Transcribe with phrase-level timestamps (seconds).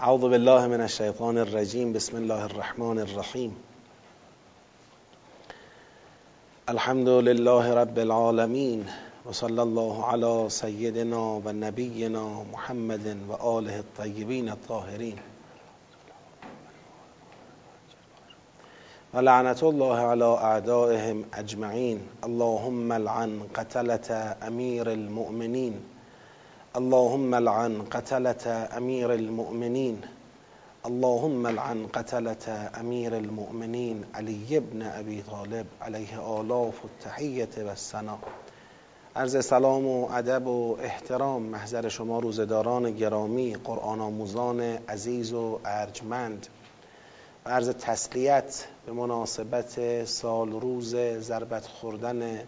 [0.00, 3.56] اعوذ بالله من الشیطان الرجیم بسم الله الرحمن الرحیم.
[6.68, 8.84] الحمد لله رب العالمین
[9.26, 15.18] و صلی الله علی سیدنا و نبینا محمد و آله الطیبین الطاهرین.
[19.62, 22.08] الله علی اعدائهم اجمعین.
[22.22, 25.97] اللهم لعن قتلة امیر المؤمنین.
[26.76, 29.96] اللهم لعن قتلة امیر المؤمنین
[30.86, 36.88] اللهم لعن قتلة امیر المؤمنین علی ابن ابی طالب علیه آلاف و
[37.68, 38.18] السنا
[39.16, 46.46] عرض سلام و ادب و احترام محضر شما روزداران گرامی قرآن آموزان عزیز و ارجمند.
[47.46, 52.40] و عرض تسلیت به مناسبت سال روز ضربت خوردن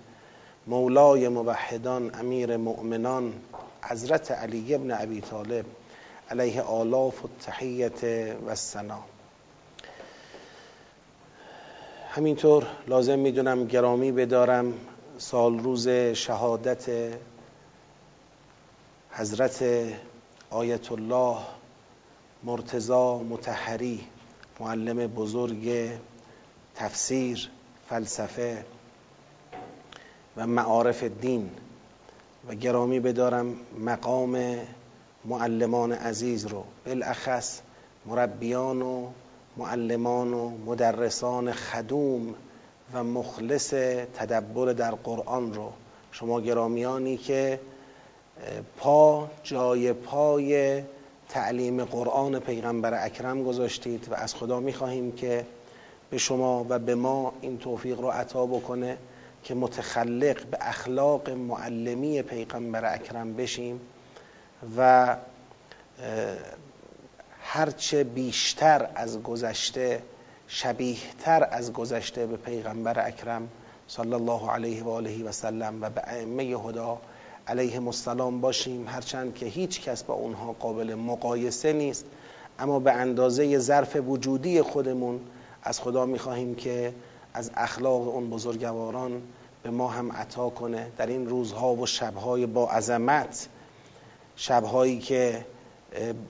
[0.67, 3.33] مولای موحدان امیر مؤمنان
[3.83, 5.65] حضرت علی ابن ابی طالب
[6.31, 8.05] علیه آلاف و تحیت
[8.47, 9.05] و سنا
[12.11, 14.75] همینطور لازم می‌دونم گرامی بدارم
[15.19, 16.91] سال روز شهادت
[19.11, 19.65] حضرت
[20.51, 21.39] آیت الله
[22.45, 24.01] مرتضا متحری
[24.61, 25.91] معلم بزرگ
[26.75, 27.51] تفسیر
[27.89, 28.65] فلسفه
[30.37, 31.51] و معارف دین.
[32.49, 34.59] و گرامی بدارم مقام
[35.25, 36.65] معلمان عزیز رو.
[36.87, 37.61] بالاخص
[38.07, 39.07] مربیان و
[39.57, 42.35] معلمان و مدرسان خدوم
[42.95, 43.71] و مخلص
[44.15, 45.73] تدبر در قرآن رو.
[46.13, 47.61] شما گرامیانی که
[48.77, 50.83] پا جای پای
[51.29, 55.47] تعلیم قرآن پیغمبر اکرم گذاشتید و از خدا می‌خواهیم که
[56.11, 58.97] به شما و به ما این توفیق رو عطا بکنه.
[59.43, 63.81] که متخلق به اخلاق معلمی پیغمبر اکرم بشیم
[64.77, 65.17] و
[67.41, 70.03] هرچه بیشتر از گذشته
[70.49, 73.49] شبیهتر از گذشته به پیغمبر اکرم
[73.89, 76.99] صلی الله علیه و آله و سلم و به ائمه هدا
[77.47, 82.05] علیه السلام باشیم هرچند که هیچ کس با اونها قابل مقایسه نیست.
[82.59, 85.21] اما به اندازه ظرف وجودی خودمون
[85.63, 86.95] از خدا می‌خواهیم که
[87.35, 89.23] از اخلاق اون بزرگواران
[89.63, 93.49] به ما هم عطا کنه در این روزها و شبهای با عظمت.
[94.37, 95.47] شبهایی که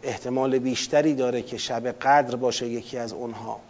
[0.02, 3.60] احتمال بیشتری داره که شب قدر باشه یکی از اونها.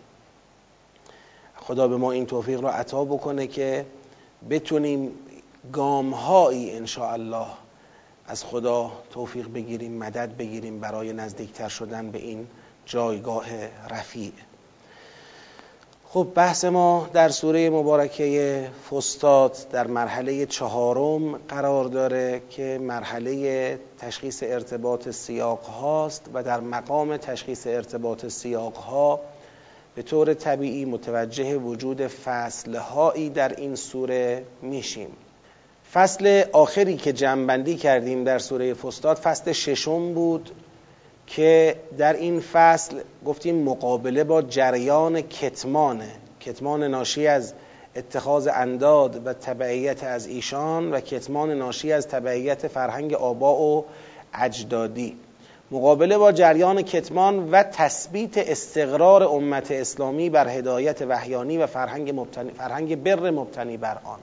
[1.57, 3.87] خدا به ما این توفیق را عطا بکنه که
[4.51, 5.11] بتونیم
[5.73, 7.47] گامهایی ان الله
[8.27, 12.47] از خدا توفیق بگیریم مدد بگیریم برای نزدیکتر شدن به این
[12.87, 13.47] جایگاه
[13.91, 14.33] رفیع.
[16.13, 24.43] خب بحث ما در سوره مبارکه فستاد در مرحله چهارم قرار داره که مرحله تشخیص
[24.47, 29.21] ارتباط سیاق هاست و در مقام تشخیص ارتباط سیاق ها
[29.95, 35.11] به طور طبیعی متوجه وجود فصل هایی در این سوره میشیم.
[35.93, 40.51] فصل آخری که جمعبندی کردیم در سوره فستاد فصل ششم بود.
[41.37, 46.09] که در این فصل گفتیم مقابله با جریان کتمانه.
[46.41, 47.53] کتمان ناشی از
[47.97, 53.85] اتخاذ انداد و تبعیت از ایشان و کتمان ناشی از تبعیت فرهنگ آبا و
[54.35, 55.17] اجدادی.
[55.71, 62.51] مقابله با جریان کتمان و تثبیت استقرار امت اسلامی بر هدایت وحیانی و فرهنگ, مبتنی،
[62.51, 64.19] فرهنگ بر مبتنی بر آن.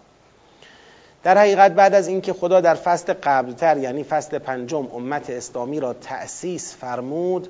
[1.27, 5.93] در حقیقت بعد از اینکه خدا در فصل قبلتر یعنی فصل پنجم امت اسلامی را
[5.93, 7.47] تأسیس فرمود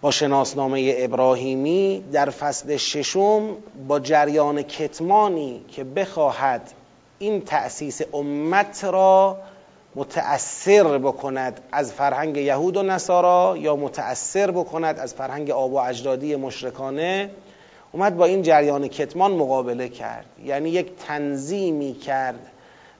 [0.00, 3.56] با شناسنامه ابراهیمی در فصل ششم
[3.88, 6.70] با جریان کتمانی که بخواهد
[7.18, 9.38] این تأسیس امت را
[9.94, 16.36] متأثر بکند از فرهنگ یهود و نصارا یا متأثر بکند از فرهنگ آب و اجدادی
[16.36, 17.30] مشرکانه.
[17.92, 20.26] اومد با این جریان کتمان مقابله کرد.
[20.44, 22.50] یعنی یک تنظیمی کرد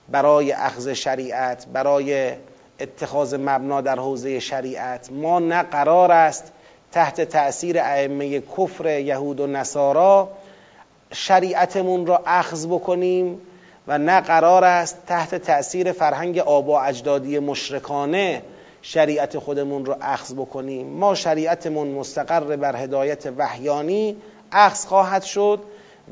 [0.09, 2.31] برای اخذ شریعت برای
[2.79, 5.11] اتخاذ مبنا در حوزه شریعت.
[5.11, 6.51] ما نه قرار است
[6.91, 10.29] تحت تأثیر ائمه کفر یهود و نصارا
[11.11, 13.41] شریعتمون را اخذ بکنیم
[13.87, 18.41] و نه قرار است تحت تأثیر فرهنگ آبا اجدادی مشرکانه
[18.81, 20.87] شریعت خودمون را اخذ بکنیم.
[20.87, 24.17] ما شریعتمون مستقر بر هدایت وحیانی
[24.53, 25.59] اخذ خواهد شد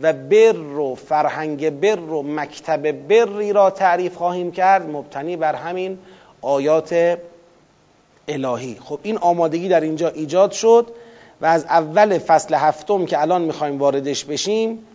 [0.01, 4.89] و بر و فرهنگ بر و مکتب بری را تعریف خواهیم کرد.
[4.89, 5.99] مبتنی بر همین
[6.41, 7.17] آیات
[8.27, 8.77] الهی.
[8.83, 10.87] خب این آمادگی در اینجا ایجاد شد
[11.41, 14.87] و از اول فصل هفتم که الان می‌خوایم واردش بشیم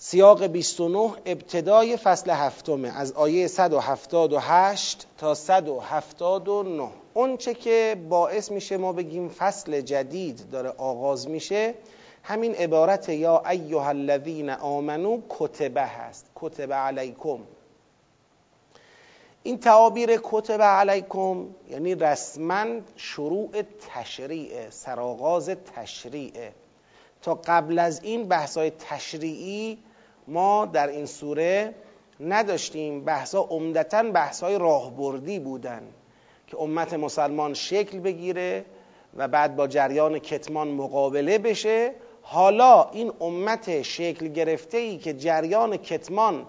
[0.00, 8.76] سیاق 29 ابتدای فصل هفتمه از آیه 178 تا 179 اون چه که باعث میشه
[8.76, 11.74] ما بگیم فصل جدید داره آغاز میشه
[12.28, 16.30] همین عبارت یا ایها الذین آمنو کتبه هست.
[16.34, 17.38] کتبه علیکم.
[19.42, 22.66] این تعابیر کتب علیکم یعنی رسما
[22.96, 23.50] شروع
[23.94, 26.32] تشریع سرآغاز تشریع.
[27.22, 29.78] تا قبل از این بحثای تشریعی
[30.26, 31.74] ما در این سوره
[32.20, 33.04] نداشتیم.
[33.04, 35.82] بحثا عمدتا بحثای راهبردی بودن
[36.46, 38.64] که امت مسلمان شکل بگیره
[39.16, 41.94] و بعد با جریان کتمان مقابله بشه
[42.30, 46.46] حالا این امت شکل گرفته ای که جریان کتمان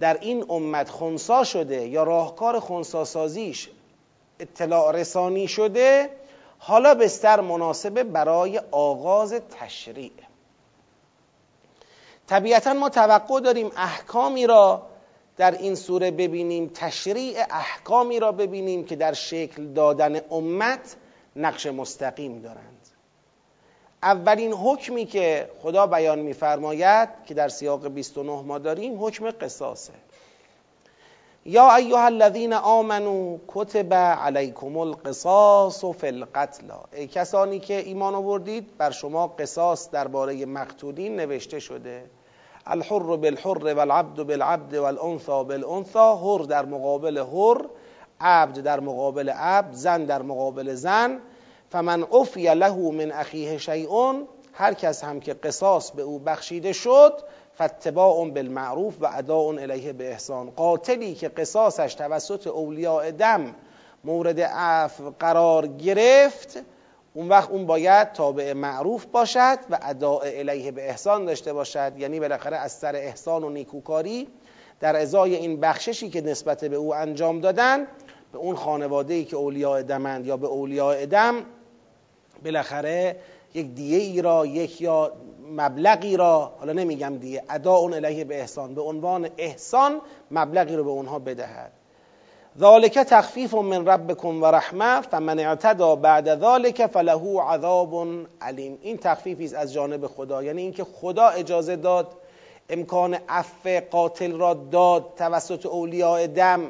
[0.00, 3.68] در این امت خونسا شده یا راهکار خونسا سازیش
[4.40, 6.10] اطلاع رسانی شده
[6.58, 10.12] حالا بستر مناسبه برای آغاز تشریع.
[12.26, 14.82] طبیعتا ما توقع داریم احکامی را
[15.36, 20.96] در این سوره ببینیم تشریع احکامی را ببینیم که در شکل دادن امت
[21.36, 22.81] نقش مستقیم دارند.
[24.02, 29.92] اولین حکمی که خدا بیان میفرماید که در سیاق 29 ما داریم حکم قصاصه.
[31.44, 36.64] یا ایها الذین آمنو کتب علیکم القصاص فی القتل.
[36.92, 42.04] ای کسانی که ایمان آوردید بر شما قصاص درباره مقتولین نوشته شده.
[42.66, 47.66] الحر بالحر والعبد بالعبد والانثى بالانثى حر در مقابل حر
[48.20, 51.20] عبد در مقابل عبد زن در مقابل زن.
[51.72, 54.12] فمن عفی له من اخیه شیء
[54.52, 57.12] هر کس هم که قصاص به او بخشیده شد
[57.58, 63.54] فتباع بالمعروف و اداء الیه به احسان قاتلی که قصاصش توسط اولیاء دم
[64.04, 66.62] مورد عفو قرار گرفت
[67.14, 71.92] اون وقت اون باید تابع معروف باشد و اداء الیه به احسان داشته باشد.
[71.98, 74.28] یعنی بالاخره از سر احسان و نیکوکاری
[74.80, 77.86] در ازای این بخششی که نسبت به او انجام دادن
[78.32, 81.44] به اون خانواده ای که اولیاء دمند یا به اولیاء دم
[82.44, 83.16] بالاخره
[83.54, 85.12] یک دیه ای را یک یا
[85.56, 90.00] مبلغی را حالا نمیگم دیه ادا اون الیه به احسان به عنوان احسان
[90.30, 91.72] مبلغی رو به اونها بدهد.
[92.58, 98.06] ذالک تخفیف من ربکم و رحمه فمن اعتدا بعد ذالک فله عذاب
[98.40, 98.78] علیم.
[98.82, 102.08] این تخفیفی از جانب خدا یعنی اینکه خدا اجازه داد
[102.70, 106.60] امکان عفو قاتل را داد توسط اولیاء دم.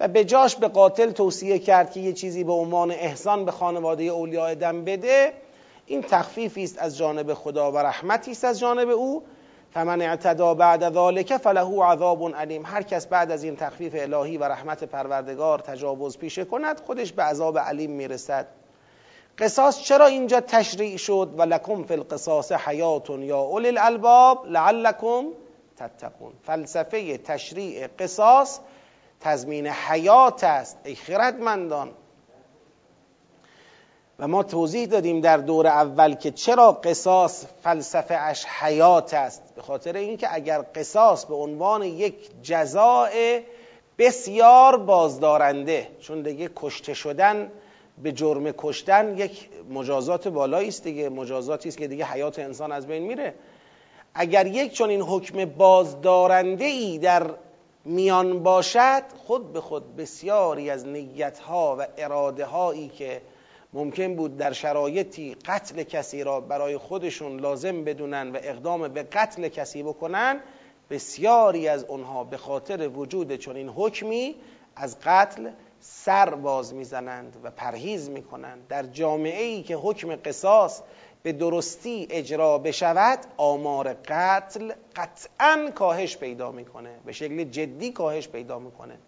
[0.00, 4.04] و به جاش به قاتل توصیه کرد که یه چیزی به عنوان احسان به خانواده
[4.04, 5.32] اولیاء دم بده.
[5.86, 9.22] این تخفیفی است از جانب خدا و رحمتی است از جانب او.
[9.74, 12.66] فمن اعتدا بعد ذالک فله عذاب علیم.
[12.66, 17.22] هر کس بعد از این تخفیف الهی و رحمت پروردگار تجاوز پیشه کند خودش به
[17.22, 18.46] عذاب علیم می‌رسد.
[19.38, 25.24] قصاص چرا اینجا تشریع شد؟ و لکم فی القصاص حیات یا اولی الالباب لعلکم
[25.76, 26.32] تتقون.
[26.42, 28.60] فلسفه تشریع قصاص
[29.20, 30.78] تضمین حیات است.
[30.84, 31.90] ای خردمندان.
[34.18, 39.42] و ما توضیح دادیم در دور اول که چرا قصاص فلسفه اش حیات است.
[39.56, 43.40] به خاطر اینکه اگر قصاص به عنوان یک جزاء
[43.98, 47.52] بسیار بازدارنده چون دیگه کشته شدن
[48.02, 52.86] به جرم کشتن یک مجازات بالایی است دیگه مجازاتی است که دیگه حیات انسان از
[52.86, 53.34] بین میره.
[54.14, 57.30] اگر یک چون این حکم بازدارنده ای در
[57.86, 63.22] میان باشد خود به خود بسیاری از نیتها و اراده هایی که
[63.72, 69.48] ممکن بود در شرایطی قتل کسی را برای خودشون لازم بدونن و اقدام به قتل
[69.48, 70.40] کسی بکنن
[70.90, 74.34] بسیاری از اونها به خاطر وجود چنین حکمی
[74.76, 75.50] از قتل
[75.80, 78.66] سر باز می‌زنند و پرهیز می‌کنند.
[78.68, 80.82] در جامعه ای که حکم قصاص
[81.26, 88.58] به درستی اجرا بشود آمار قتل قطعا کاهش پیدا می‌کنه به شکل جدی کاهش پیدا
[88.58, 88.98] می‌کنه.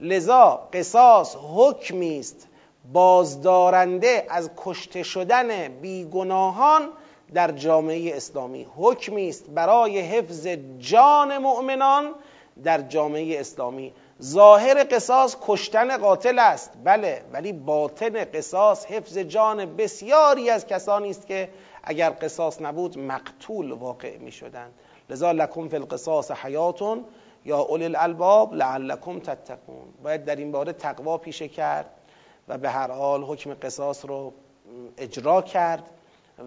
[0.00, 2.48] لذا قصاص حکمی است.
[2.92, 6.88] بازدارنده از کشته شدن بیگناهان
[7.34, 9.50] در جامعه اسلامی حکمی است.
[9.50, 10.46] برای حفظ
[10.78, 12.14] جان مؤمنان
[12.64, 13.92] در جامعه اسلامی
[14.24, 16.72] ظاهر قصاص کشتن قاتل است.
[16.84, 21.48] بله ولی باطن قصاص حفظ جان بسیاری از کسانی است که
[21.82, 24.72] اگر قصاص نبود مقتول واقع می شدند
[25.10, 27.04] لذا لکم فی القصاص حیاتون
[27.44, 29.94] یا اولی الالباب لعلکم تتقون.
[30.02, 31.90] باید در این باره تقوا پیشه کرد
[32.48, 34.32] و به هر حال حکم قصاص رو
[34.98, 35.90] اجرا کرد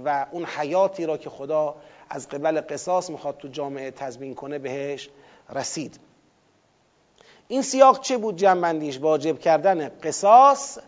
[0.06, 1.76] و اون حیاتی را که خدا
[2.10, 5.10] از قبل قصاص می‌خواد تو جامعه تضمین کنه بهش
[5.56, 6.00] رسید.
[7.48, 10.80] این سیاق چه بود جنبندیش؟ واجب کردن قصاص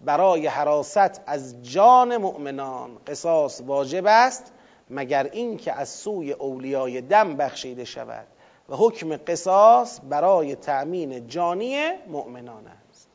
[0.00, 2.90] برای حراست از جان مؤمنان.
[3.06, 4.52] قصاص واجب است
[4.90, 8.26] مگر این که از سوی اولیای دم بخشیده شود
[8.68, 13.08] و حکم قصاص برای تأمین جانی مؤمنان است.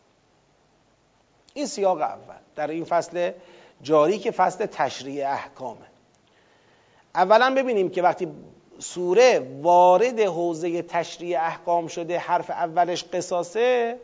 [1.53, 2.35] این سیاق اول.
[2.55, 3.31] در این فصل
[3.81, 5.85] جاری که فصل تشریع احکامه.
[7.15, 8.27] اولا ببینیم که وقتی
[8.79, 13.97] سوره وارد حوزه تشریع احکام شده حرف اولش قصاصه.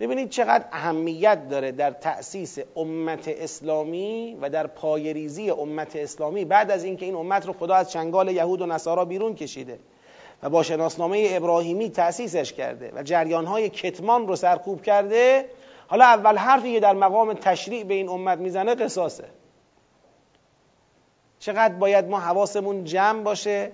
[0.00, 6.44] ببینید چقدر اهمیت داره در تأسیس امت اسلامی و در پایریزی امت اسلامی.
[6.44, 9.78] بعد از اینکه این امت رو خدا از چنگال یهود و نصارا بیرون کشیده
[10.42, 15.44] و با شناسنامه ابراهیمی تأسیسش کرده و جریانهای کتمان رو سرکوب کرده
[15.86, 19.24] حالا اول حرفی که در مقام تشریع به این امت می‌زنه قصاصه.
[21.38, 23.72] چقدر باید ما حواسمون جمع باشه؟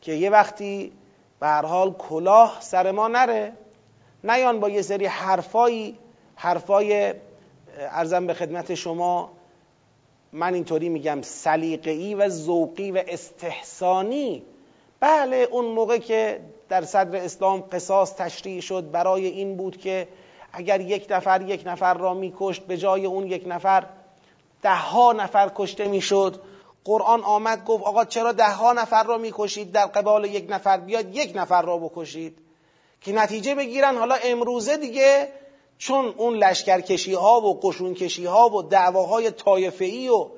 [0.00, 0.92] که یه وقتی
[1.40, 3.52] به حال کلاه سر ما نره
[4.24, 5.98] نیان با یه سری حرفایی
[6.36, 7.14] حرفای
[7.78, 9.30] ارزم به خدمت شما
[10.32, 14.42] من اینطوری میگم سلیقه‌ای و ذوقی و استحسانی.
[15.00, 20.08] بله اون موقع که در صدر اسلام قصاص تشریع شد برای این بود که
[20.52, 23.86] اگر یک نفر یک نفر را میکشت به جای اون یک نفر
[24.62, 26.40] ده ها نفر کشته می‌شد.
[26.86, 31.14] قرآن آمد گفت آقا چرا ده ها نفر را می‌کشید؟ در قبال یک نفر بیاد
[31.14, 32.38] یک نفر را بکشید.
[33.00, 35.28] که نتیجه بگیرن حالا امروزه دیگه
[35.78, 40.28] چون اون لشکرکشی ها و قشون کشی ها و دعواهای طایفه و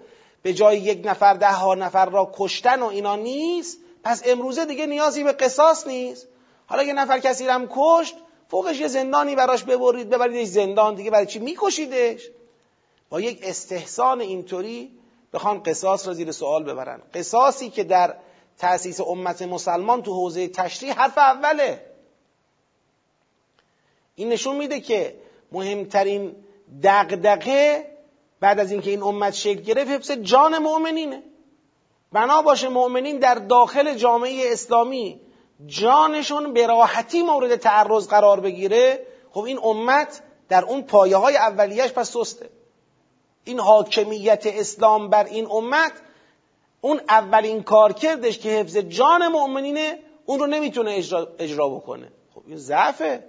[0.42, 4.86] به جای یک نفر ده ها نفر را کشتن و اینا نیست پس امروزه دیگه
[4.86, 6.26] نیازی به قصاص نیست.
[6.66, 8.14] حالا یه نفر کسی هم کشت
[8.48, 12.22] فوقش یه زندانی براش ببرید ببریدش زندان دیگه برای چی میکشیدش؟
[13.10, 14.97] با یک استحسان اینطوری
[15.32, 17.02] بخوان قصاص را زیر سوال ببرن.
[17.14, 18.14] قصاصی که در
[18.58, 21.84] تأسیس امت مسلمان تو حوزه تشریح حرف اوله.
[24.14, 25.16] این نشون میده که
[25.52, 26.36] مهمترین
[26.82, 27.84] دغدغه
[28.40, 31.22] بعد از اینکه این امت شکل گرفت حفظ جان مؤمنینه.
[32.12, 35.20] بنا باشه مؤمنین در داخل جامعه اسلامی
[35.66, 39.06] جانشون به راحتی مورد تعرض قرار بگیره.
[39.30, 42.50] خب این امت در اون پایه های اولیش پس سسته.
[43.48, 45.92] این حاکمیت اسلام بر این امت
[46.80, 52.08] اون اولین کار کردش که حفظ جان مؤمنینه اون رو نمی‌تونه اجرا, اجرا بکنه.
[52.34, 53.24] خب این ضعفه.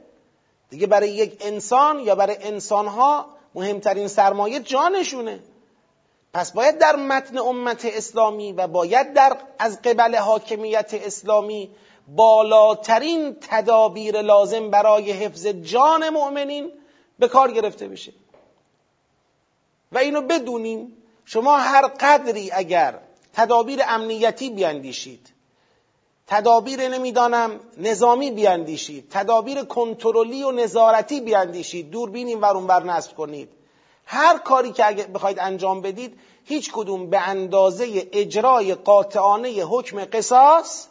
[0.69, 5.39] دیگه برای یک انسان یا برای انسانها مهمترین سرمایه جانشونه.
[6.33, 11.69] پس باید در متن امت اسلامی و باید در از قبل حاکمیت اسلامی
[12.07, 16.71] بالاترین تدابیر لازم برای حفظ جان مؤمنین
[17.19, 18.13] به کار گرفته بشه.
[19.91, 22.99] و اینو بدونیم شما هر قدری اگر
[23.33, 25.33] تدابیر امنیتی بیاندیشید
[26.27, 33.49] تدابیر نمی‌دانم نظامی بیاندیشید تدابیر کنترلی و نظارتی بیاندیشید دوربین این ور بر نصب کنید
[34.05, 40.87] هر کاری که اگه بخواید انجام بدید هیچ کدوم به اندازه اجرای قاطعانه حکم قصاص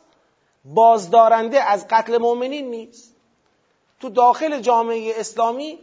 [0.64, 3.14] بازدارنده از قتل مؤمنین نیست.
[4.00, 5.78] تو داخل جامعه اسلامی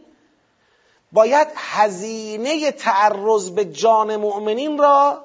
[1.12, 5.24] باید هزینه تعرض به جان مؤمنین را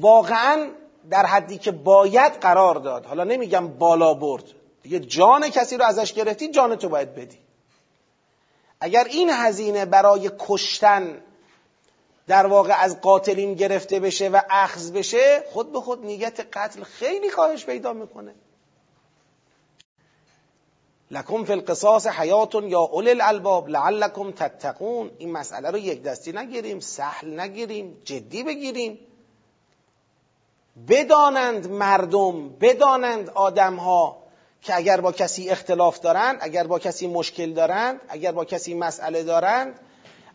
[0.00, 0.70] واقعا
[1.10, 3.06] در حدی که باید قرار داد.
[3.06, 4.44] حالا نمیگم بالا برد.
[4.82, 7.38] دیگه جان کسی رو ازش گرفتی جان تو باید بدی.
[8.80, 11.22] اگر این هزینه برای کشتن
[12.26, 17.28] در واقع از قاتلین گرفته بشه و اخذ بشه خود به خود نیت قتل خیلی
[17.28, 18.34] کاهش پیدا می‌کنه.
[21.10, 25.10] لکم فی القصاص حیاتون یا اول الالباب لعلکم تتقون.
[25.18, 28.98] این مسئله رو یک دستی نگیریم سهل نگیریم جدی بگیریم.
[30.88, 34.16] بدانند مردم بدانند آدمها
[34.62, 39.22] که اگر با کسی اختلاف دارند اگر با کسی مشکل دارند اگر با کسی مسئله
[39.22, 39.80] دارند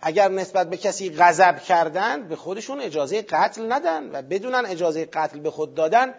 [0.02, 5.40] اگر نسبت به کسی غضب کردند به خودشون اجازه قتل ندن و بدونن اجازه قتل
[5.40, 6.14] به خود دادن.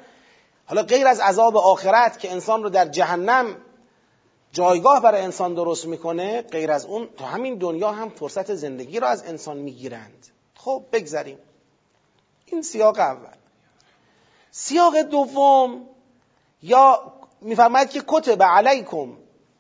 [0.66, 3.56] حالا غیر از عذاب آخرت که انسان رو در جهنم
[4.52, 9.06] جایگاه برای انسان درست می‌کنه غیر از اون تو همین دنیا هم فرصت زندگی رو
[9.06, 10.26] از انسان می‌گیرند.
[10.54, 11.38] خب بگذریم.
[12.47, 13.37] این سیاق اول.
[14.50, 15.88] سیاق دوم
[16.62, 19.09] یا میفرماید که کتب علیکم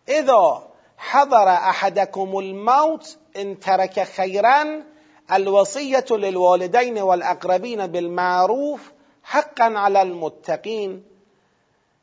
[0.06, 0.62] اذا
[0.96, 4.82] حضر احدکم الموت ان ترک خیرا
[5.28, 8.80] الوصیت للوالدین والاقربین بالمعروف
[9.22, 11.04] حقا علی المتقین.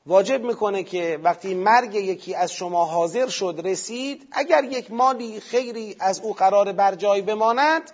[0.10, 5.96] واجب می‌کنه که وقتی مرگ یکی از شما حاضر شد رسید اگر یک مالی خیری
[6.00, 7.92] از او قرار بر جای بماند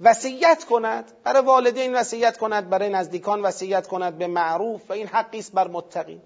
[0.00, 5.38] وصیت کند برای والدین وصیت کند برای نزدیکان وصیت کند به معروف و این حقی
[5.38, 6.20] است بر متقین.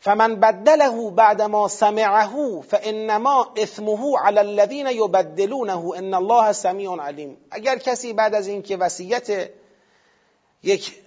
[0.00, 7.36] فمن بدله بعد ما سمعه فانما اثمه على الذين يبدلونه ان الله سمیع علیم.
[7.50, 9.50] اگر کسی بعد از اینکه وصیت
[10.62, 11.02] یک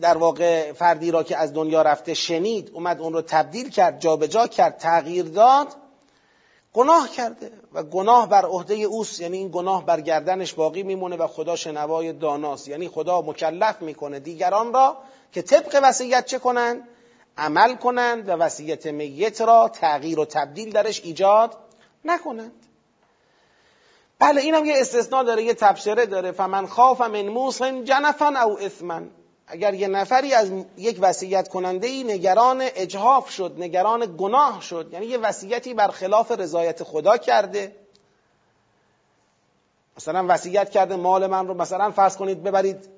[0.00, 4.46] در واقع فردی را که از دنیا رفته شنید اومد اون رو تبدیل کرد جابجا
[4.46, 5.68] کرد تغییر داد
[6.72, 9.20] گناه کرده و گناه بر عهده اوست.
[9.20, 12.68] یعنی این گناه بر گردنش باقی میمونه و خدا شنوای داناست.
[12.68, 14.96] یعنی خدا مکلف می‌کنه دیگران را
[15.32, 16.88] که طبق وصیت چه کنند
[17.36, 21.56] عمل کنند و وصیت میت را تغییر و تبدیل درش ایجاد
[22.04, 22.67] نکنند.
[24.18, 26.32] بله اینم یه استثناء داره یه تبصره داره.
[26.32, 29.00] فمن خاف من موسن جنفا او اثما
[29.46, 35.06] اگر یه نفری از یک وصیت کننده ای نگران اجهاف شد نگران گناه شد یعنی
[35.06, 37.76] یه وصیتی برخلاف رضایت خدا کرده
[39.96, 42.88] مثلا وصیت کرده مال من رو مثلا فرض کنید ببرید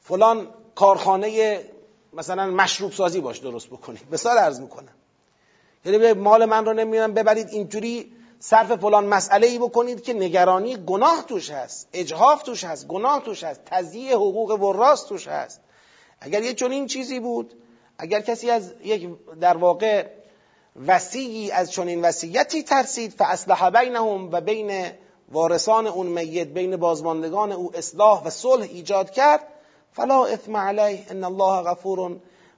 [0.00, 1.60] فلان کارخانه
[2.12, 4.00] مثلا مشروب سازی باش درست بکنید.
[4.12, 4.94] مثال عرض می‌کنم.
[5.84, 11.24] یعنی مال من رو نمی‌دونم ببرید اینجوری صرف فلان مسئله ای بکنید که نگرانی گناه
[11.28, 15.60] توش هست اجهاف توش هست گناه توش هست تضییع حقوق وراث توش هست.
[16.20, 17.54] اگر یه چنین چیزی بود
[17.98, 19.08] اگر کسی از یک
[19.40, 20.06] در واقع
[20.86, 24.90] وسیعی از چنین وصیتی ترسید فاصلح بینهم و بین
[25.32, 29.40] وارثان اون میت بین بازماندگان او اصلاح و صلح ایجاد کرد
[29.92, 32.16] فلا اثم علیه ان الله غفور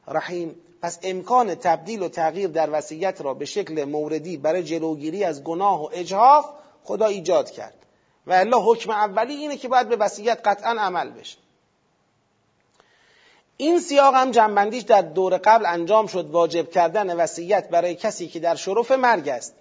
[0.09, 0.57] رحیم.
[0.83, 5.83] پس امکان تبدیل و تغییر در وصیت را به شکل موردی برای جلوگیری از گناه
[5.83, 6.47] و اجهاف
[6.85, 7.75] خدا ایجاد کرد.
[8.27, 11.39] و الله حکم اولی اینه که باید به وصیت قطعا عمل بشه.
[13.57, 18.41] این سیاق هم جنبندیش در دور قبل انجام شد واجب کردن وصیت برای کسی که
[18.41, 19.55] در شرف مرگ است.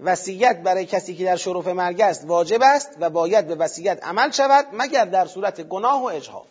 [0.00, 4.30] وصیت برای کسی که در شرف مرگ است واجب است و باید به وصیت عمل
[4.30, 6.46] شود مگر در صورت گناه و اجهاف.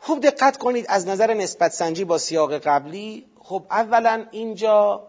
[0.00, 5.08] خوب دقت کنید از نظر نسبت سنجی با سیاق قبلی خب اولا اینجا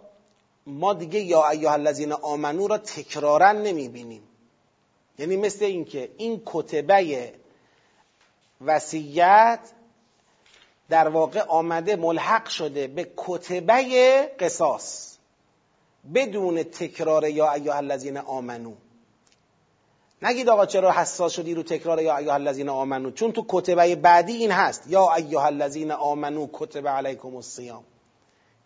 [0.68, 4.24] ما دیگه یا ایها الذین آمنو را تکرارا نمی‌بینیم.
[5.20, 7.34] یعنی مثل اینکه این کتبه
[8.66, 9.60] وصیت
[10.90, 15.18] در واقع آمده ملحق شده به کتبه قصاص
[16.14, 18.74] بدون تکرار یا ایها الذین آمنو.
[20.22, 24.34] نگید آقا چرا حساس شدی رو تکرار یا ایها الذین آمنو؟ چون تو کتبه بعدی
[24.34, 24.84] این هست.
[24.88, 27.84] یا ایها الذین آمنو کتب علیکم الصیام.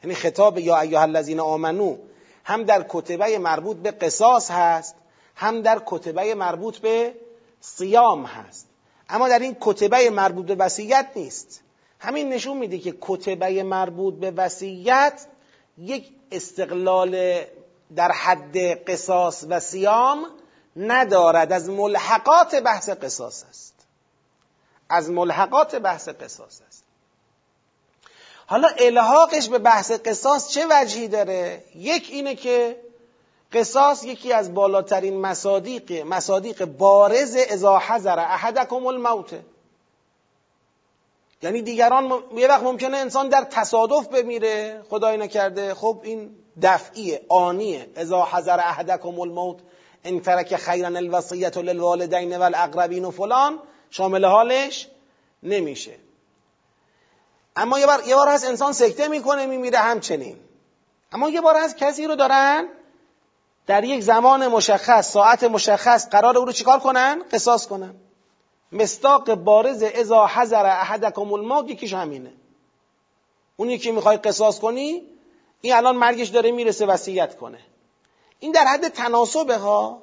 [0.03, 1.97] یعنی خطاب یا ایها الذین آمنو
[2.43, 4.95] هم در کتبه مربوط به قصاص هست
[5.35, 7.13] هم در کتبه مربوط به
[7.61, 8.67] صیام هست.
[9.09, 11.61] اما در این کتبه مربوط به وصیت نیست.
[11.99, 15.25] همین نشون میده که کتبه مربوط به وصیت
[15.77, 17.41] یک استقلال
[17.95, 18.57] در حد
[18.89, 20.25] قصاص و سیام
[20.75, 21.51] ندارد.
[21.51, 23.73] از ملحقات بحث قصاص است.
[24.89, 26.83] از ملحقات بحث قصاص است.
[28.47, 32.79] حالا الحاقش به بحث قصاص چه وجهی داره؟ یک اینه که
[33.53, 39.33] قصاص یکی از بالاترین مصادیق مصادیق بارز اذا حذر احدکم الموت.
[41.41, 45.73] یعنی دیگران یه وقت ممکنه انسان در تصادف بمیره خدای نکرده.
[45.73, 47.89] خب این دفعیه آنیه.
[47.95, 49.57] اذا حذر احدکم الموت.
[50.03, 54.87] ان ترک خیرا الوصیت للوالدین والاقربین و فلان شامل حالش
[55.43, 55.95] نمیشه.
[57.55, 60.37] اما یه بار یه بار هست انسان سکته می‌کنه میمیره همچنین.
[61.11, 62.67] اما یه بار هست کسی رو دارن
[63.67, 67.95] در یک زمان مشخص ساعت مشخص قرار او رو چیکار کنن؟ قصاص کنن.
[68.71, 72.33] مستاق بارز اذا حذر احدکم الموت یکیش همینه.
[73.55, 75.01] اون یکی می‌خوای قصاص کنی
[75.61, 77.59] این الان مرگش داره می‌رسه وصیت کنه.
[78.43, 80.01] این در حد تناسبه ها؟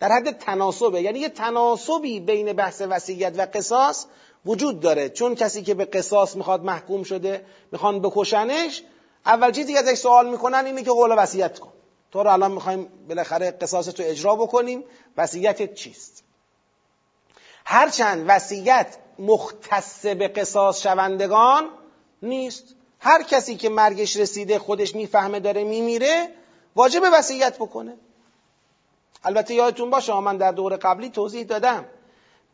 [0.00, 1.02] در حد تناسبه.
[1.02, 4.06] یعنی یه تناسبی بین بحث وصیت و قصاص
[4.46, 5.08] وجود داره.
[5.08, 8.82] چون کسی که به قصاص می‌خواد محکوم شده می‌خوان بکشنش
[9.26, 11.72] اول چیزی که ازش سوال می‌کنن اینه که قول وصیت کن.
[12.10, 14.84] تو رو الان می‌خوایم بالاخره قصاص تو اجرا بکنیم.
[15.16, 16.24] وصیتت چیست؟
[17.64, 21.68] هرچند وصیت مختص به قصاص شوندگان
[22.22, 22.64] نیست.
[22.98, 26.28] هر کسی که مرگش رسیده خودش می‌فهمه داره میمیره
[26.76, 27.94] واجب وصیت بکنه.
[29.24, 31.84] البته یادتون باشه من در دور قبلی توضیح دادم.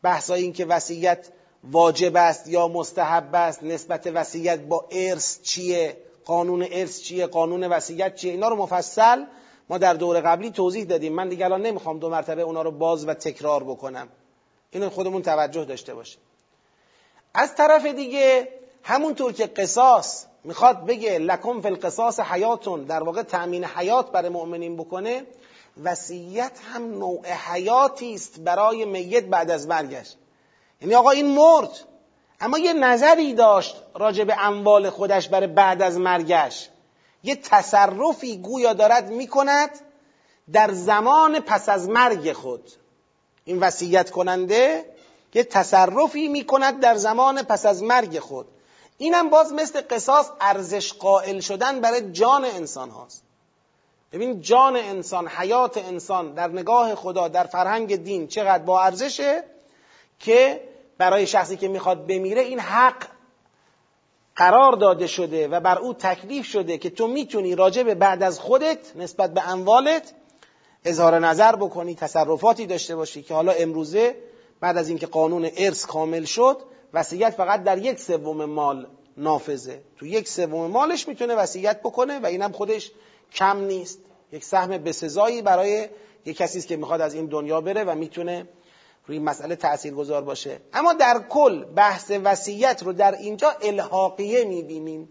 [0.01, 1.27] بحثای این که وصیت
[1.63, 8.15] واجب است یا مستحب است نسبت وصیت با ارث چیه؟ قانون ارث چیه؟ قانون وصیت
[8.15, 9.25] چیه؟ اینا رو مفصل
[9.69, 11.13] ما در دور قبلی توضیح دادیم.
[11.13, 14.07] من دیگه الان نمی‌خوام دو مرتبه اونا رو باز و تکرار بکنم.
[14.71, 16.21] اینو خودمون توجه داشته باشیم.
[17.33, 18.47] از طرف دیگه
[18.83, 24.77] همونطور که قصاص می‌خواد بگه لکم فی القصاص حیاتون در واقع تأمین حیات برای مؤمنین
[24.77, 25.25] بکنه
[25.83, 30.13] وصیت هم نوع حیاتی است برای میت بعد از مرگش
[30.81, 31.69] یعنی آقا این مرد
[32.41, 36.69] اما یه نظری داشت راجع به اموال خودش برای بعد از مرگش.
[37.23, 39.69] یه تصرفی گویا دارد می‌کند
[40.51, 42.71] در زمان پس از مرگ خود.
[43.45, 44.85] این وصیت کننده
[45.33, 48.47] یه تصرفی می‌کند در زمان پس از مرگ خود.
[49.01, 53.23] اینم باز مثل قصاص ارزش قائل شدن برای جان انسان هاست.
[54.11, 59.43] ببین جان انسان حیات انسان در نگاه خدا در فرهنگ دین چقدر با ارزشه
[60.19, 60.61] که
[60.97, 63.07] برای شخصی که می‌خواد بمیره این حق
[64.35, 68.39] قرار داده شده و بر او تکلیف شده که تو می‌تونی راجع به بعد از
[68.39, 70.13] خودت نسبت به اموالت
[70.85, 74.15] اظهار نظر بکنی تصرفاتی داشته باشی که حالا امروزه
[74.59, 76.57] بعد از اینکه قانون ارث کامل شد
[76.93, 79.81] وصیت فقط در یک سوم مال نافذه.
[79.97, 82.91] تو یک سوم مالش می‌تونه وصیت بکنه و اینم خودش
[83.33, 83.99] کم نیست.
[84.31, 85.87] یک سهم بسزایی برای
[86.25, 88.47] یک کسی که می‌خواد از این دنیا بره و می‌تونه
[89.05, 90.59] روی مسئله تأثیر گذار باشه.
[90.73, 95.09] اما در کل بحث وصیت رو در اینجا الحاقیه می‌بینیم.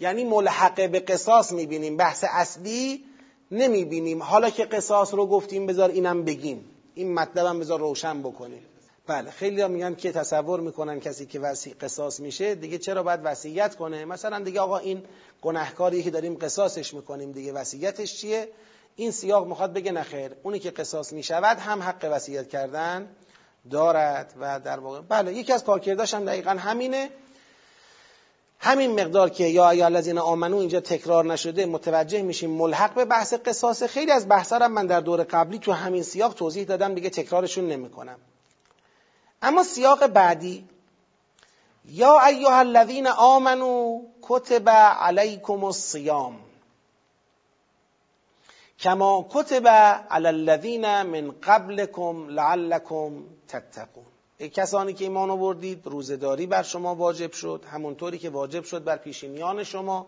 [0.00, 1.96] یعنی ملحقه به قصاص می‌بینیم.
[1.96, 3.04] بحث اصلی
[3.50, 4.22] نمی‌بینیم.
[4.22, 6.64] حالا که قصاص رو گفتیم بذار اینم بگیم.
[6.94, 8.62] این مطلبم بذار روشن بکنیم.
[9.08, 13.20] بله خیلی ها میگن که تصور می‌کنن کسی که وسی قصاص میشه دیگه چرا باید
[13.24, 15.02] وصیت کنه؟ مثلا دیگه آقا این
[15.42, 18.48] گناهکاری که داریم قصاصش می‌کنیم دیگه وصیتش چیه؟
[18.96, 23.08] این سیاق می‌خواد بگه نخیر اونی که قصاص می‌شود هم حق وصیت کردن
[23.70, 27.10] دارد و در واقع بله یکی از کارکرداش هم دقیقا همینه.
[28.60, 33.34] همین مقدار که یا یا الذین آمنو اینجا تکرار نشده متوجه میشیم ملحق به بحث
[33.34, 33.82] قصاص.
[33.82, 38.18] خیلی از بحثا من در دور قبلی تو همین سیاق توضیح دادم دیگه تکرارشون نمی‌کنم.
[39.42, 40.68] اما سیاق بعدی.
[41.84, 46.36] یا ایها الذین آمنو کتب علیکم الصیام.
[48.78, 49.68] کما کتب
[50.10, 54.04] علی الذین من قبلکم لعلکم تتقون.
[54.38, 58.96] ای کسانی که ایمان آوردید روزداری بر شما واجب شد همونطوری که واجب شد بر
[58.96, 60.06] پیشینیان شما.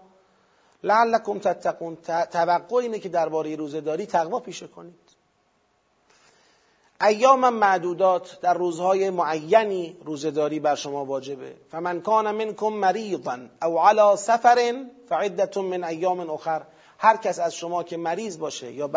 [0.83, 1.97] لعلکم تتقون.
[2.31, 5.10] توقع اینه که درباره روزداری تقوا پیشه کنید.
[7.07, 11.55] ایام معدودات در روزهای معینی روزداری بر شما واجبه.
[11.71, 16.63] فمن کان منکم مریضا او علی سفر فعدت من ایام اخر.
[16.99, 18.91] هر کس از شما که مریض باشه یا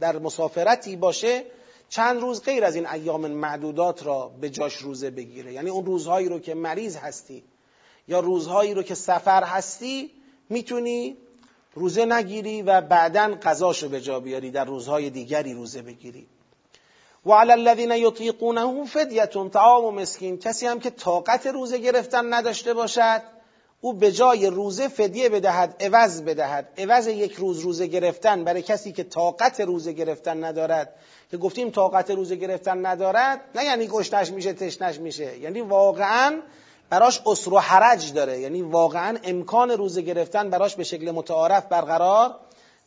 [0.00, 1.44] در مسافرتی باشه
[1.88, 5.52] چند روز غیر از این ایام معدودات را به جاش روزه بگیره.
[5.52, 7.44] یعنی اون روزهایی رو که مریض هستی
[8.08, 10.10] یا روزهایی رو که سفر هستی
[10.48, 11.16] می‌تونی
[11.74, 16.26] روزه نگیری و بعدا قضاشو به جا بیاری در روزهای دیگری روزه بگیری.
[17.26, 20.38] و علی الذین یطیقونه فدیه طعام مسکین.
[20.38, 23.22] کسی هم که طاقت روزه گرفتن نداشته باشد
[23.80, 26.68] او به جای روزه فدیه بدهد عوض بدهد.
[26.78, 30.94] عوض یک روز روزه گرفتن برای کسی که طاقت روزه گرفتن ندارد.
[31.30, 35.38] که گفتیم طاقت روزه گرفتن ندارد نه یعنی گشتش میشه تشنش میشه.
[35.38, 36.40] یعنی واقعا
[36.90, 38.40] براش اسر و حرج داره.
[38.40, 42.34] یعنی واقعا امکان روزه گرفتن براش به شکل متعارف برقرار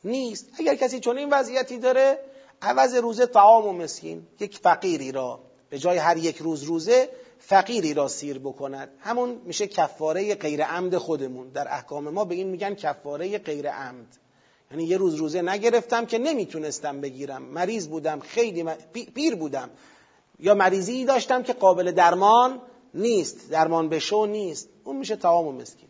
[0.04, 0.45] نیست.
[0.60, 2.19] اگر کسی چون این وضعیتی داره
[2.62, 4.28] عوض روزه طعام و مسکین.
[4.39, 5.39] یک فقیری را
[5.70, 8.89] به جای هر یک روز روزه فقیری را سیر بکند.
[9.00, 11.50] همون میشه کفاره غیر عمد خودمون.
[11.50, 14.08] در احکام ما به این میگن کفاره غیر عمد.
[14.72, 17.41] یعنی یه روز روزه نگرفتم که نمی‌تونستم بگیرم.
[17.41, 19.70] مریض بودم خیلی پیر بودم.
[20.39, 22.62] یا مریضی داشتم که قابل درمان
[22.93, 23.50] نیست.
[23.50, 24.70] درمان بشو نیست.
[24.84, 25.89] اون میشه تمام و مسکین.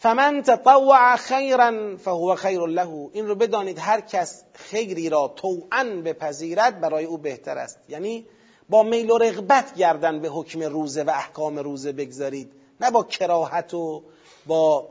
[0.00, 3.10] فمن تطوع خیرا فهو خیر له.
[3.12, 7.78] این رو بدانید هر کس خیری را توعا بپذیرد برای او بهتر است.
[7.88, 8.26] یعنی
[8.68, 12.52] با میل و رغبت گردن به حکم روزه و احکام روزه بگذارید.
[12.80, 14.02] نه با کراهت و
[14.46, 14.88] با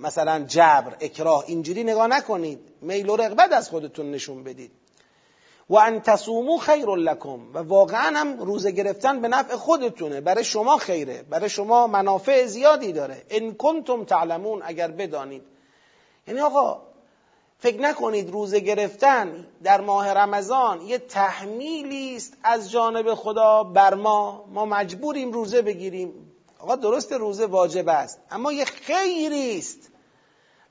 [0.00, 2.60] مثلا جبر اکراه اینجوری نگاه نکنید.
[2.80, 4.70] میل و رغبت از خودتون نشون بدید.
[5.70, 7.40] و ان تصومو خیر لکم.
[7.54, 10.20] و واقعا هم روزه گرفتن به نفع خودتونه.
[10.20, 11.22] برای شما خیره.
[11.22, 13.22] برای شما منافع زیادی داره.
[13.30, 15.42] ان کنتم تعلمون اگر بدانید.
[16.28, 16.82] یعنی آقا
[17.58, 24.44] فکر نکنید روزه گرفتن در ماه رمضان یه تحمیلی است از جانب خدا بر ما.
[24.52, 26.32] ما مجبوریم روزه بگیریم.
[26.58, 28.20] آقا درست روزه واجب است.
[28.30, 29.90] اما یه خیری است.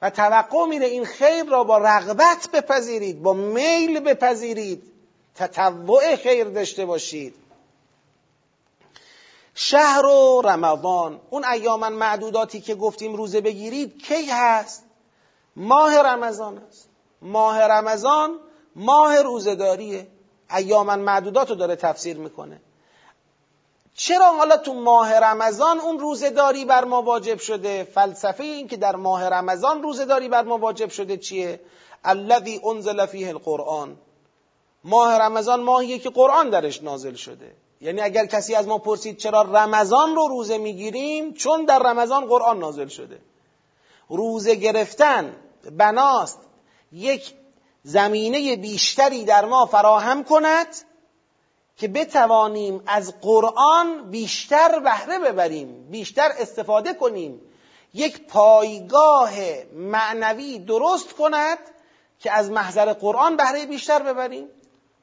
[0.01, 4.84] و توقع میره این خیر را با رغبت بپذیرید با میل بپذیرید.
[5.36, 7.36] تطوع خیر داشته باشید.
[9.53, 14.84] شهر و رمضان اون ایام معدوداتی که گفتیم روزه بگیرید کی هست؟
[15.55, 16.89] ماه رمضان است
[17.21, 18.39] ماه رمضان
[18.75, 20.08] ماه روزداریه
[20.55, 22.62] ایام معدودات رو داره تفسیر می‌کنه.
[23.97, 28.95] چرا حالا تو ماه رمضان اون روزداری بر ما واجب شده؟ فلسفه این که در
[28.95, 31.62] ماه رمضان روزداری بر ما واجب شده چیه؟
[32.03, 33.97] الذی انزل فیه القرآن.
[34.84, 37.55] ماه رمضان ماهیه که قرآن درش نازل شده.
[37.81, 42.60] یعنی اگر کسی از ما پرسید چرا رمضان رو روزه می‌گیریم چون در رمضان قرآن
[42.60, 43.19] نازل شده.
[44.10, 45.36] روزه گرفتن
[45.71, 46.39] بناست.
[46.91, 47.34] یک
[47.84, 50.67] زمینه بیشتری در ما فراهم کند.
[51.77, 57.41] که بتوانیم از قرآن بیشتر بهره ببریم بیشتر استفاده کنیم
[57.93, 59.31] یک پایگاه
[59.73, 61.57] معنوی درست کند
[62.19, 64.49] که از محضر قرآن بهره بیشتر ببریم.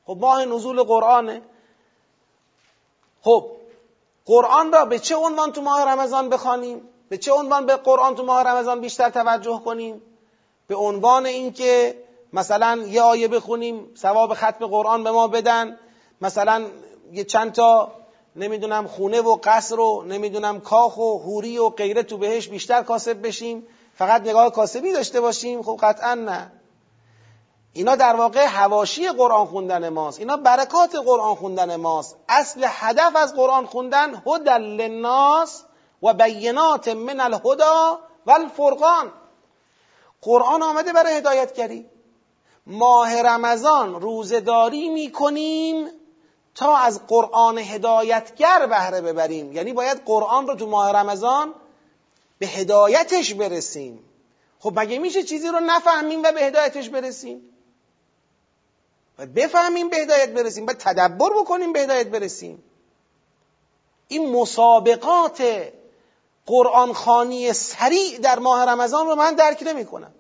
[0.06, 1.42] خب ماه نزول قرآنه.
[3.22, 3.50] خب
[4.26, 8.24] قرآن را به چه عنوان تو ماه رمضان بخوانیم؟ به چه عنوان به قرآن تو
[8.24, 10.02] ماه رمضان بیشتر توجه کنیم؟
[10.66, 15.78] به عنوان اینکه مثلا یه آیه بخونیم ثواب ختم قرآن به ما بدن.
[16.22, 16.66] مثلا
[17.12, 17.92] یه چند تا
[18.36, 23.26] نمی‌دونم خونه و قصر و نمی‌دونم کاخ و هوری و غیره تو بهش بیشتر کاسب
[23.26, 23.66] بشیم.
[23.94, 25.62] فقط نگاه کاسبی داشته باشیم.
[25.62, 26.52] خب قطعا نه.
[27.72, 30.18] اینا در واقع هواشی قرآن خوندن ماست.
[30.18, 32.16] اینا برکات قرآن خوندن ماست.
[32.28, 35.62] اصل هدف از قرآن خوندن هدل للناس
[36.02, 39.12] و بینات من الهدا و الفرقان
[40.22, 41.86] قرآن آمده برای هدایت کردی
[42.66, 45.88] ماه رمضان روزداری می‌کنیم
[46.54, 49.52] تا از قرآن هدایتگر بهره ببریم.
[49.52, 51.54] یعنی باید قرآن رو تو ماه رمضان
[52.38, 54.04] به هدایتش برسیم.
[54.58, 57.42] خب مگه میشه چیزی رو نفهمیم و به هدایتش برسیم؟
[59.18, 60.66] و بفهمیم به هدایت برسیم.
[60.66, 62.62] و تدبر بکنیم به هدایت برسیم.
[64.08, 65.42] این مسابقات
[66.46, 70.14] قرآن خانی سریع در ماه رمضان رو من درک نمی کنم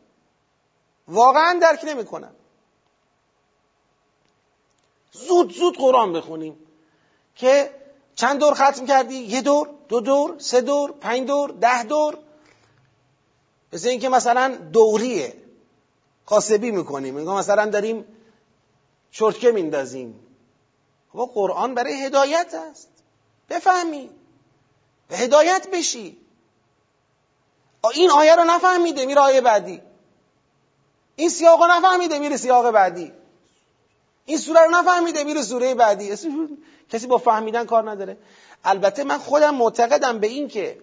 [1.08, 2.34] واقعا درک نمی کنم
[5.12, 6.56] زود زود قرآن بخونیم.
[7.34, 7.70] که
[8.14, 12.18] چند دور ختم کردی؟ یه دور، دو دور، سه دور، پنج دور، ده دور.
[13.72, 15.34] مثل اینکه مثلا دوریه.
[16.26, 17.14] قاسبی می‌کنیم.
[17.14, 18.04] میگم مثلا داریم
[19.10, 20.26] چرتکه میندازیم.
[21.12, 22.88] خب قرآن برای هدایت است.
[23.50, 24.10] بفهمی.
[25.08, 26.18] به هدایت بشی.
[27.94, 29.82] این آیه رو نفهمیده میره آیه بعدی.
[31.16, 33.12] این سیاق رو نفهمیده میره سیاق بعدی.
[34.26, 36.16] این سوره رو نفهمیده میره سوره بعدی.
[36.90, 38.16] کسی با فهمیدن کار نداره.
[38.64, 40.78] البته من خودم معتقدم به این که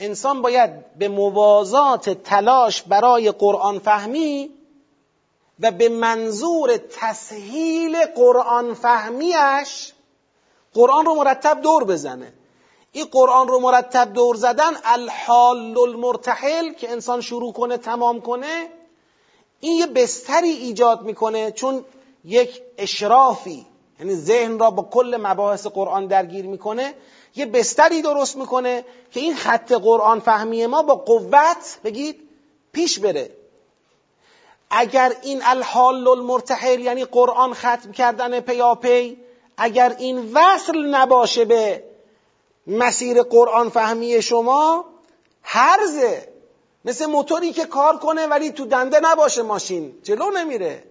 [0.00, 4.50] انسان باید به موازات تلاش برای قرآن فهمی
[5.60, 9.92] و به منظور تسهیل قرآن فهمیش
[10.74, 12.32] قرآن رو مرتب دور بزنه.
[12.92, 18.68] این قرآن رو مرتب دور زدن الحال المرتحل که انسان شروع کنه تمام کنه
[19.60, 21.52] این یه بستری ایجاد می‌کنه.
[21.52, 21.84] چون
[22.24, 23.66] یک اشرافی
[24.00, 26.94] یعنی ذهن را با کل مباحث قرآن درگیر می‌کنه
[27.36, 32.20] یه بستری درست می‌کنه که این خط قرآن فهمی ما با قوت بگید
[32.72, 33.30] پیش بره.
[34.70, 39.18] اگر این الحال المرتحل یعنی قرآن ختم کردن پیاپی
[39.56, 41.84] اگر این وصل نباشه به
[42.66, 44.84] مسیر قرآن فهمی شما
[45.42, 46.28] هرزه
[46.84, 50.84] مثل موتوری که کار کنه ولی تو دنده نباشه ماشین جلو نمیره.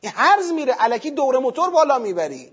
[0.00, 2.52] این هرز میره علکی دور موتور بالا می‌بری.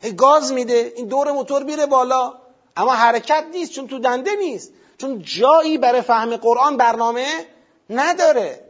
[0.00, 2.34] هی گاز میده این دور موتور میره بالا.
[2.76, 4.72] اما حرکت نیست چون تو دنده نیست.
[4.98, 7.46] چون جایی برای فهم قرآن برنامه
[7.90, 8.64] نداره.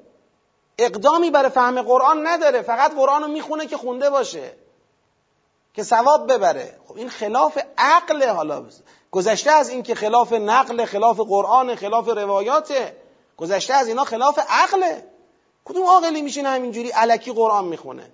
[0.79, 2.63] اقدامی برای فهم قرآن نداره.
[2.63, 4.53] فقط قرآن رو می‌خونه که خونده باشه
[5.75, 6.79] که ثواب ببره.
[6.89, 8.65] خب این خلاف عقل حالا.
[9.11, 12.97] گذشته از این که خلاف نقل خلاف قرآن خلاف روایاته
[13.37, 15.10] گذشته از اینا خلاف عقله.
[15.64, 18.11] کدوم عاقلی میشینه همینجوری علکی قرآن می‌خونه؟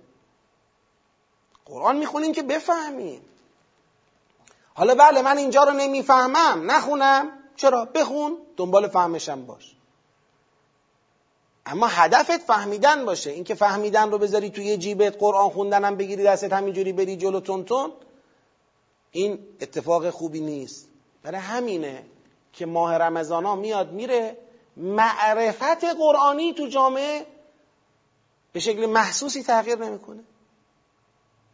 [1.65, 3.21] قرآن می‌خونیم که بفهمیم
[4.73, 6.71] حالا بله من اینجا رو نمی‌فهمم.
[6.71, 7.29] نخونم.
[7.55, 8.37] چرا؟ بخون.
[8.57, 9.75] دنبال فهمشم باش.
[11.65, 13.29] اما هدفت فهمیدن باشه.
[13.29, 17.93] اینکه فهمیدن رو بذاری توی جیبت قرآن خوندنم بگیری دستت همینجوری بری جلو تون
[19.11, 20.87] این اتفاق خوبی نیست.
[21.23, 22.03] برای همینه
[22.53, 24.37] که ماه رمضان ها میاد میره
[24.77, 27.25] معرفت قرآنی تو جامعه
[28.53, 30.23] به شکل محسوسی تغییر نمی‌کنه.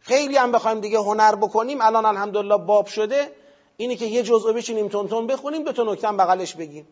[0.00, 3.32] خیلی هم بخوایم دیگه هنر بکنیم الان الحمدلله باب شده.
[3.76, 6.88] اینی که یه جزء بچینیم تون تون بخونیم دو تا نکته بغلش بگیم.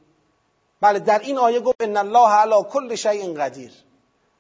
[0.80, 3.72] بله در این آیه گفت ان الله علی کل شیء قدیر.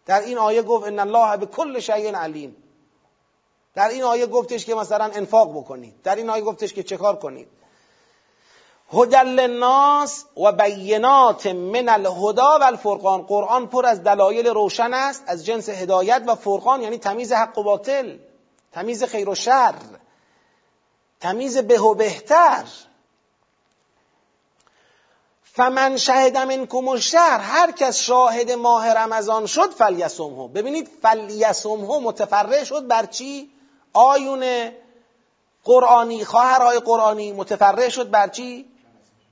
[0.06, 2.56] در این آیه گفت ان الله به کل شیء علیم.
[3.74, 6.02] در این آیه گفتش که مثلا انفاق بکنید.
[6.02, 7.48] در این آیه گفتش که چه کار کنید.
[8.94, 13.22] هدل للناس و بینات من الهدا و الفرقان.
[13.22, 17.62] قرآن پر از دلایل روشن است از جنس هدایت و فرقان یعنی تمیز حق و
[17.62, 18.18] باطل
[18.72, 19.74] تمیز خیر و شر
[21.20, 22.64] تمیز به و بهتر.
[25.44, 32.86] فمن شهد منکم الشهر هر کس شاهد ماه رمضان شد فلیسمه ببینید فلیسمه متفرع شد
[32.86, 33.50] بر چی؟
[33.92, 34.70] آیون
[35.64, 38.71] قرآنی خواهرهای قرآنی متفرع شد بر چی؟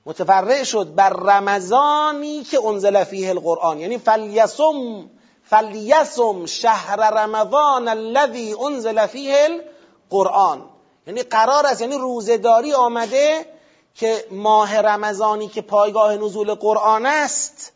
[0.07, 3.81] متفرع شد بر رمضانی که انزل فیه القرآن.
[3.81, 5.11] یعنی فلیسم
[5.45, 9.65] فلیسم شهر رمضان الذي انزل فیه
[10.11, 10.63] قرآن
[11.07, 13.47] یعنی قرار است یعنی روزداری آمده
[13.95, 17.73] که ماه رمضانی که پایگاه نزول قرآن است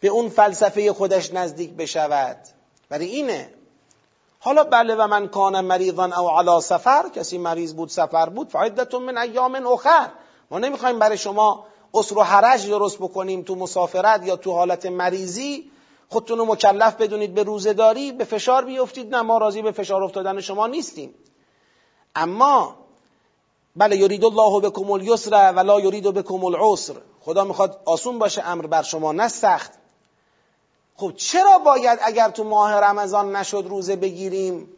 [0.00, 2.36] به اون فلسفه خودش نزدیک بشود.
[2.88, 3.50] برای اینه.
[4.40, 9.02] حالا بله و من کان مریضا او علا سفر کسی مریض بود سفر بود فعدتون
[9.02, 10.08] من ایام اخر.
[10.50, 15.70] ما نمی‌خوایم برای شما اسر و حرج درست بکنیم تو مسافرت یا تو حالت مریضی.
[16.08, 19.14] خودتون رو مکلف بدونید به روزداری به فشار بیفتید.
[19.14, 21.14] نه ما راضی به فشار افتادن شما نیستیم.
[22.14, 22.74] اما
[23.76, 26.94] بله یرید الله بکم الیسر ولا یرید بکم العسر.
[27.20, 29.72] خدا می‌خواد آسون باشه امر بر شما نه سخت.
[30.96, 34.68] خب چرا باید اگر تو ماه رمضان نشد روزه بگیریم؟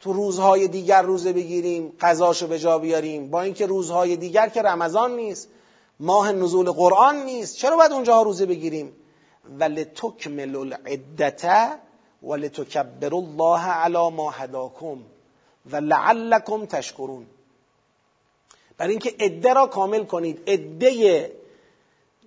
[0.00, 3.30] تو روزهای دیگر روزه بگیریم قضاشو به جا بیاریم.
[3.30, 5.48] با اینکه روزهای دیگر که رمضان نیست
[6.00, 8.92] ماه نزول قرآن نیست چرا باید اونجا روزه بگیریم؟
[9.58, 11.68] ولتکمل العدته
[12.22, 14.98] ولتکبر الله علی ما هداکم
[15.70, 17.26] و لعلکم تشکرون.
[18.76, 21.32] برای اینکه عده را کامل کنید عده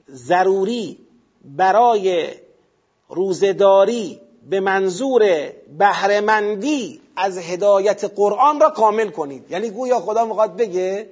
[0.09, 0.97] ضروری
[1.45, 2.33] برای
[3.09, 9.51] روزداری به منظور بهرهمندی از هدایت قرآن را کامل کنید.
[9.51, 11.09] یعنی گویا خدا می‌خواد بگه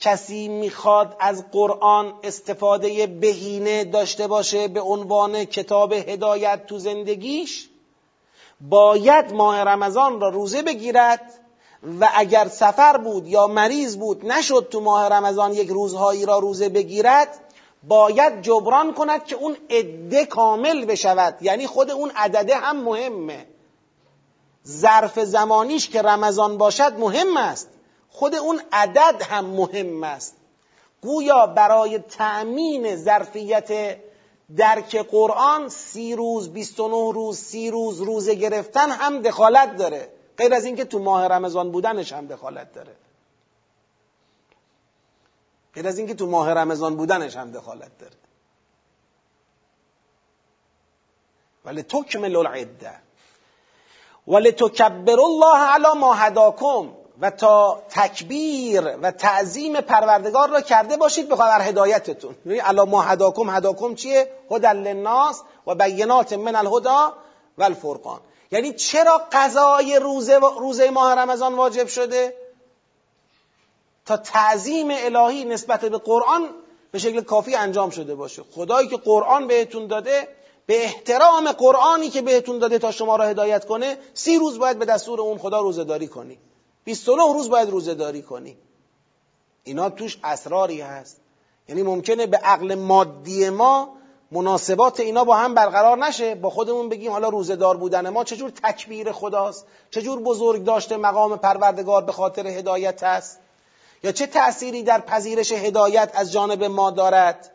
[0.00, 7.68] کسی می‌خواد از قرآن استفاده بهینه داشته باشه به عنوان کتاب هدایت تو زندگیش
[8.60, 11.20] باید ماه رمضان را روزه بگیرد
[12.00, 16.68] و اگر سفر بود یا مریض بود نشد تو ماه رمضان یک روزهایی را روزه
[16.68, 17.40] بگیرد
[17.82, 21.36] باید جبران کند که اون عده کامل بشود.
[21.40, 23.46] یعنی خود اون عدده هم مهمه.
[24.66, 27.68] ظرف زمانیش که رمضان باشد مهم است.
[28.08, 30.36] خود اون عدد هم مهم است.
[31.02, 33.98] گویا برای تأمین ظرفیت
[34.56, 40.08] درک قرآن سی روز 29 روز سی روز روزه گرفتن هم دخالت داره.
[40.38, 42.96] غیر از اینکه تو ماه رمضان بودنش هم دخالت داره.
[45.74, 48.12] غیر از اینکه تو ماه رمضان بودنش هم دخالت داره.
[51.64, 52.92] ولی تکمل العده.
[54.28, 56.92] ولی تکبر الله علی ما هداکم.
[57.20, 62.34] و تا تکبیر و تعظیم پروردگار را کرده باشید به خاطر هدایتتون.
[62.46, 63.50] یعنی الا ما هداکم.
[63.50, 67.12] هداکم چیه؟ هدل للناس و بینات من الهدا
[67.58, 72.34] و الفرقان یعنی چرا قضای روزه, روزه ماه رمضان واجب شده؟
[74.06, 76.48] تا تعظیم الهی نسبت به قرآن
[76.92, 78.42] به شکل کافی انجام شده باشه.
[78.50, 80.28] خدایی که قرآن بهتون داده
[80.66, 84.84] به احترام قرآنی که بهتون داده تا شما را هدایت کنه سی روز باید به
[84.84, 86.38] دستور اون خدا روزه داری کنی
[86.84, 88.56] 29 روز باید روزه داری کنی.
[89.64, 91.20] اینا توش اسراری هست.
[91.68, 93.88] یعنی ممکنه به عقل مادی ما
[94.30, 96.34] مناسبات اینا با هم برقرار نشه.
[96.34, 101.36] با خودمون بگیم حالا روزه دار بودن ما چجور تکبیر خداست؟ چجور بزرگ داشته مقام
[101.36, 103.40] پروردگار به خاطر هدایت است؟
[104.02, 107.50] یا چه تأثیری در پذیرش هدایت از جانب ما دارد؟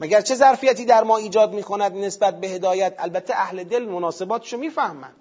[0.00, 4.56] مگر چه ظرفیتی در ما ایجاد می کند نسبت به هدایت؟ البته اهل دل مناسباتشو
[4.56, 5.16] می‌فهمند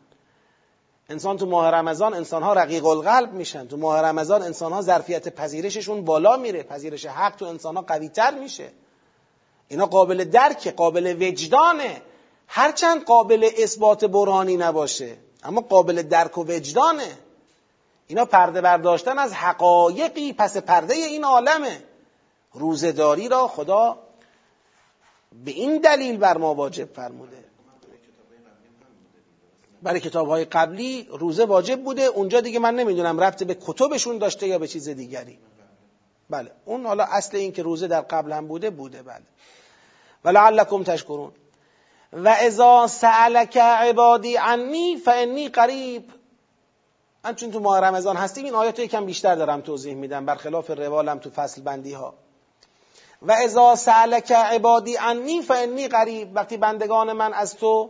[1.09, 3.67] انسان تو ماه رمضان انسان ها رقیق القلب میشن.
[3.67, 6.63] تو ماه رمضان انسان ها ظرفیت پذیرششون بالا میره.
[6.63, 8.69] پذیرش حق تو انسان ها قوی تر میشه.
[9.67, 12.01] اینا قابل درک قابل وجدانه.
[12.47, 17.17] هرچند قابل اثبات برهانی نباشه اما قابل درک و وجدانه.
[18.09, 21.83] اینا پرده برداشتن از حقایقی پس پرده این عالمه.
[22.53, 23.99] روزداری را خدا
[25.45, 27.43] به این دلیل بر ما واجب فرموده.
[29.83, 34.47] برای کتاب های قبلی روزه واجب بوده اونجا دیگه من نمی‌دونم ربط به کتبشون داشته
[34.47, 35.39] یا به چیز دیگری.
[36.29, 39.23] بله اون حالا اصل این که روزه در قبل هم بوده بوده بله.
[40.25, 41.31] ولعلکم تشکرون.
[42.13, 46.18] و اذا سألک عبادی عنی فانی قریب.
[47.23, 50.25] من چون تو ماه رمضان هستیم این آیات یکم بیشتر دارم توضیح میدم.
[50.25, 52.13] برخلاف روالم تو فصل بندی ها
[53.21, 56.35] و اذا سألک عبادی عنی فانی قریب.
[56.35, 57.89] وقتی بندگان من از تو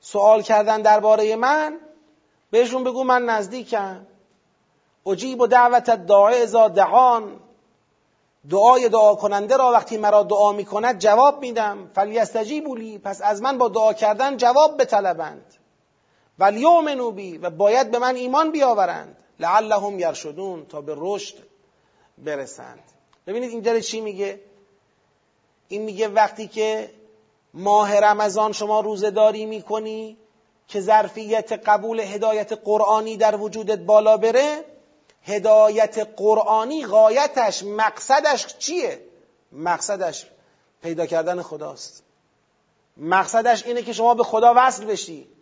[0.00, 1.80] سوال کردن درباره من
[2.50, 4.06] بهشون بگو من نزدیکم.
[5.06, 7.40] اجیب و دعوت داعی ازا دعان.
[8.50, 11.90] دعای دعا کننده را وقتی مرا دعا می کند جواب میدم.
[11.94, 12.98] فلیستجیبوا لی.
[12.98, 15.54] پس از من با دعا کردن جواب بطلبند.
[16.38, 19.16] ولیؤمنوا بی و باید به من ایمان بیاورند.
[19.40, 21.34] لعلهم یرشدون تا به رشد
[22.18, 22.82] برسند.
[23.26, 24.40] ببینید این داره چی میگه؟
[25.68, 26.90] این میگه وقتی که
[27.54, 30.16] ماه رمضان شما روزداری می‌کنی
[30.68, 34.64] که ظرفیت قبول هدایت قرآنی در وجودت بالا بره
[35.22, 39.00] هدایت قرآنی غایتش مقصدش چیه؟
[39.52, 40.26] مقصدش
[40.82, 42.02] پیدا کردن خداست.
[42.96, 45.33] مقصدش اینه که شما به خدا وصل بشی.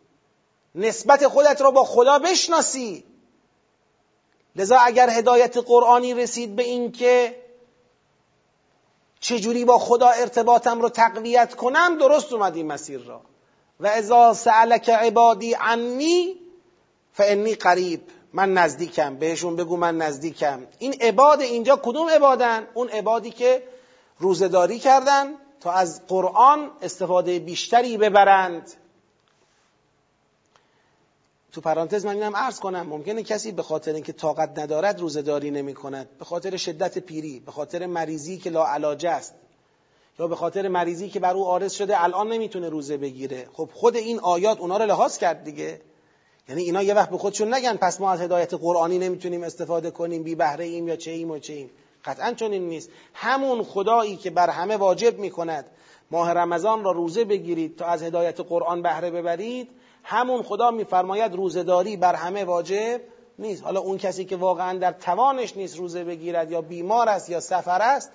[0.74, 3.04] نسبت خودت را با خدا بشناسی.
[4.56, 7.42] لذا اگر هدایت قرآنی رسید به این که
[9.20, 13.20] چجوری با خدا ارتباطم رو تقویت کنم درست اومد این مسیر را.
[13.80, 16.36] و ازا سألک عبادی عنی
[17.12, 18.00] فانی قریب
[18.32, 19.16] من نزدیکم.
[19.16, 20.66] بهشون بگو من نزدیکم.
[20.78, 23.62] این عباد اینجا کدوم عبادن؟ اون عبادی که
[24.18, 28.72] روزداری کردن تا از قرآن استفاده بیشتری ببرند.
[31.52, 35.74] تو پرانتز من اینم عرض کنم ممکنه کسی به خاطر اینکه طاقت ندارد روزداری نمی
[35.74, 39.34] کند به خاطر شدت پیری به خاطر مریضی که لا علاج است.
[40.18, 43.48] یا به خاطر مریضی که بر او عارض شده الان نمی‌تونه روزه بگیره.
[43.52, 45.80] خب خود این آیات اونا رو لحاظ کرد دیگه.
[46.48, 50.22] یعنی اینا یه وقت به خودشون نگن پس ما از هدایت قرآنی نمی‌تونیم استفاده کنیم
[50.22, 51.70] بی بهره ایم یا چه ایم و چه ایم
[52.04, 52.90] قطعا این نیست.
[53.14, 55.64] همون خدایی که بر همه واجب می‌کند
[56.10, 59.68] ماه رمضان را روزه بگیرید تا از هدایت قرآن بهره ببرید
[60.02, 63.00] همون خدا میفرماید روزهداری بر همه واجب
[63.38, 63.62] نیست.
[63.62, 67.82] حالا اون کسی که واقعا در توانش نیست روزه بگیرد یا بیمار است یا سفر
[67.82, 68.10] است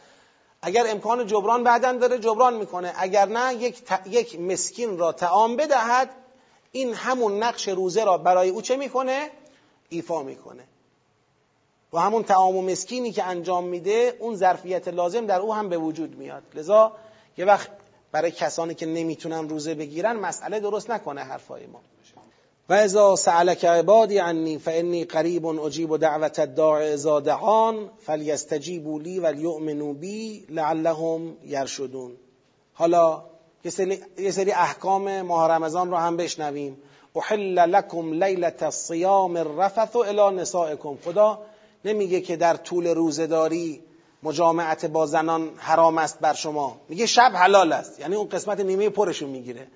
[0.61, 2.93] اگر امکان جبران بعدا داره جبران می‌کنه.
[2.97, 6.09] اگر نه یک, یک مسکین را تعام بدهد
[6.71, 9.29] این همون نقش روزه را برای او چه می‌کنه؟
[9.89, 10.63] ایفا می‌کنه.
[11.93, 15.77] و همون تعام و مسکینی که انجام میده اون ظرفیت لازم در او هم به
[15.77, 16.43] وجود میاد.
[16.53, 16.91] لذا
[17.37, 17.69] یه وقت
[18.11, 21.81] برای کسانی که نمی‌تونن روزه بگیرن مسئله درست نکنه حرفای ما.
[22.69, 29.93] و ازا سألک عبادی عنی فانی قریب اجیب دعوت الداع ازا دعان فلیستجیبوا لی ولیؤمنوا
[29.93, 32.11] بی لعلهم یرشدون.
[32.73, 33.23] حالا
[34.17, 36.77] یه سری احکام ماه رمضان رو هم بشنویم.
[37.15, 40.97] احل لکم لیلت الصیام الرفث الى نسائکم.
[41.05, 41.39] خدا
[41.85, 43.81] نمیگه که در طول روزداری
[44.23, 46.77] مجامعت با زنان حرام است بر شما.
[46.89, 47.99] میگه شب حلال است.
[47.99, 49.67] یعنی اون قسمت نیمه پرشون می‌گیره.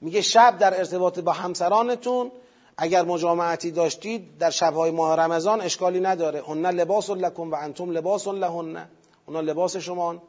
[0.00, 2.30] میگه شب در ارتباط با همسرانتون
[2.76, 6.42] اگر مجامعتی داشتید در شبهای ماه رمضان اشکالی نداره.
[6.48, 8.88] هن لباس لکم و انتم لباس لهن.
[9.26, 10.22] اونا لباس شما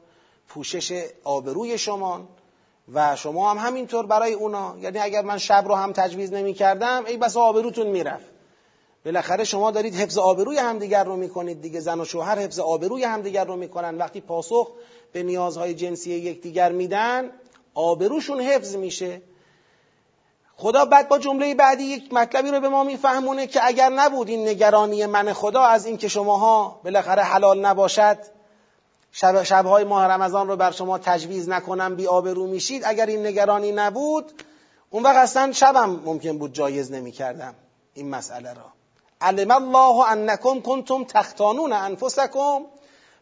[0.48, 2.28] پوشش آبروی شما
[2.94, 4.76] و شما هم همینطور برای اونا.
[4.82, 8.37] یعنی اگر من شب رو هم تجویز نمی کردم ای بس آبروتون می‌رفت.
[9.06, 13.46] بالاخره شما دارید حفظ آبروی همدیگر رو می‌کنید دیگه زن و شوهر حفظ آبروی همدیگر
[13.46, 13.98] رو می‌کنن.
[13.98, 14.72] وقتی پاسخ
[15.14, 17.30] به نیازهای جنسی یکدیگر میدن
[17.74, 19.22] آبروشون حفظ میشه.
[20.56, 24.48] خدا بعد با جمله بعدی یک مطلبی رو به ما میفهمونه که اگر نبود این
[24.48, 28.18] نگرانی من خدا از اینکه شماها بالاخره حلال نباشد
[29.12, 32.84] شب شبهای ماه رمضان رو بر شما تجویز نکنم بی آبرو میشید.
[32.86, 34.44] اگر این نگرانی نبود
[34.90, 37.56] اون وقت اصلا شبم ممکن بود جایز نمی‌کردم.
[37.94, 38.77] این مسئله را.
[39.22, 42.62] علم الله انکم کنتم تختانون انفسکم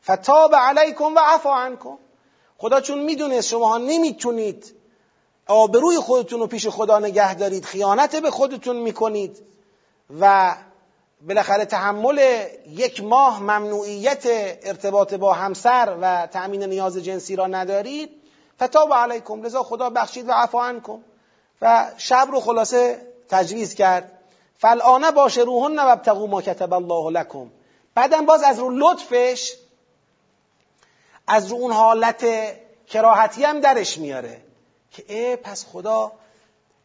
[0.04, 1.98] فتاب علیکم و عفا عنکم.
[2.58, 4.76] خدا چون می‌دونست شما نمی‌تونید
[5.48, 9.38] آبروی خودتون رو پیش خدا نگه دارید خیانت به خودتون می‌کنید
[10.20, 10.56] و
[11.28, 14.24] بالاخره تحمل یک ماه ممنوعیت
[14.64, 18.10] ارتباط با همسر و تأمین نیاز جنسی را ندارید
[18.64, 19.44] فتاب علیکم.
[19.44, 21.00] لذا خدا بخشید و عفا عنکم.
[21.62, 24.15] و شب رو خلاصه تجویز کرد.
[24.58, 27.52] فالآنه باشه روحن و ابتغوا ما کتب الله لکم.
[27.96, 29.54] بعدم باز از رو لطفش
[31.28, 32.26] از رو اون حالت
[32.88, 34.42] کراهتی هم درش میاره.
[34.92, 36.12] که اه پس خدا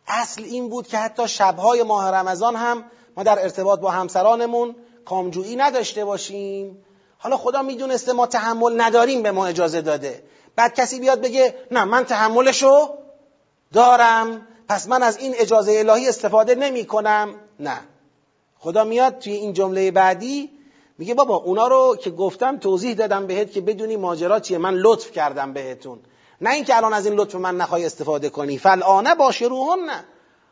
[0.07, 2.85] اصل این بود که حتی شبهای ماه رمضان هم
[3.17, 6.85] ما در ارتباط با همسرانمون کامجویی نداشته باشیم.
[7.19, 10.23] حالا خدا می‌دونسته ما تحمل نداریم به ما اجازه داده.
[10.57, 12.89] بعد کسی بیاد بگه نه من تحملشو
[13.73, 17.81] دارم پس من از این اجازه الهی استفاده نمی کنم نه.
[18.59, 20.51] خدا میاد توی این جمله بعدی
[20.99, 24.59] میگه بابا اونا رو که گفتم توضیح دادم بهت که بدونی ماجرا چیه.
[24.59, 25.99] من لطف کردم بهتون.
[26.41, 28.59] نه اینکه الان از این لطف من نخوای استفاده کنی.
[28.59, 30.05] فالآنه باشه روحن نه.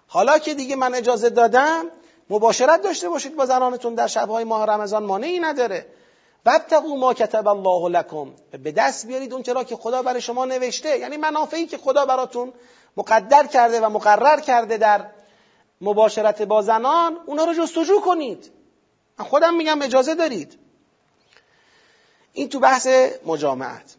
[0.06, 1.84] حالا که دیگه من اجازه دادم
[2.30, 5.04] مباشرت داشته باشید با زنانتون در شبهای ماه رمضان.
[5.04, 5.86] مانعی نداره.
[6.46, 8.30] وابتقوا ما کتب الله لکم.
[8.64, 10.98] به دست بیارید اون چرا که خدا برای شما نوشته.
[10.98, 12.52] یعنی منافعی که خدا براتون
[12.96, 15.06] مقدر کرده و مقرر کرده در
[15.80, 18.50] مباشرت با زنان اونا رو جستجو کنید.
[19.18, 20.58] من خودم میگم اجازه دارید.
[22.32, 22.88] این تو بحث
[23.26, 23.96] مجامعت.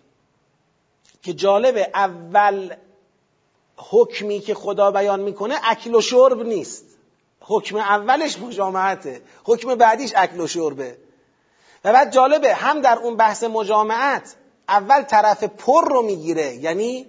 [1.23, 2.75] که جالب اول
[3.77, 6.85] حکمی که خدا بیان می‌کنه اکل و شرب نیست.
[7.41, 9.21] حکم اولش مجامعته.
[9.43, 10.97] حکم بعدیش اکل و شربه.
[11.83, 14.35] و بعد جالبه هم در اون بحث مجامعت
[14.67, 16.55] اول طرف پر رو می‌گیره.
[16.55, 17.07] یعنی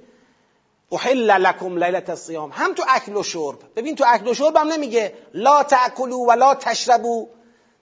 [0.93, 2.51] احل لکم لیلت الصیام.
[2.53, 3.59] هم تو اکل و شرب.
[3.77, 7.29] ببین تو اکل و شرب هم نمیگه لا تاکلوا و لا تشربو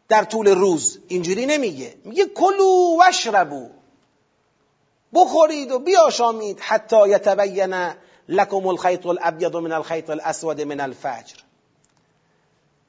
[0.08, 0.98] در طول روز.
[1.08, 1.94] اینجوری نمیگه.
[2.04, 3.68] میگه کلو و اشربو
[5.14, 7.92] بخورید و بیاشامید حتی یتبین
[8.28, 11.36] لکم الخیط الابیض من الخیط الاسود من الفجر.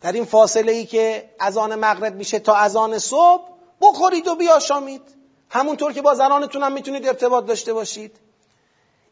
[0.02, 3.44] در این فاصله ای که اذان مغرب میشه تا اذان صبح
[3.82, 5.02] بخورید و بیاشامید.
[5.50, 8.20] همونطور که با زنانتون هم می‌تونید ارتباط داشته باشید.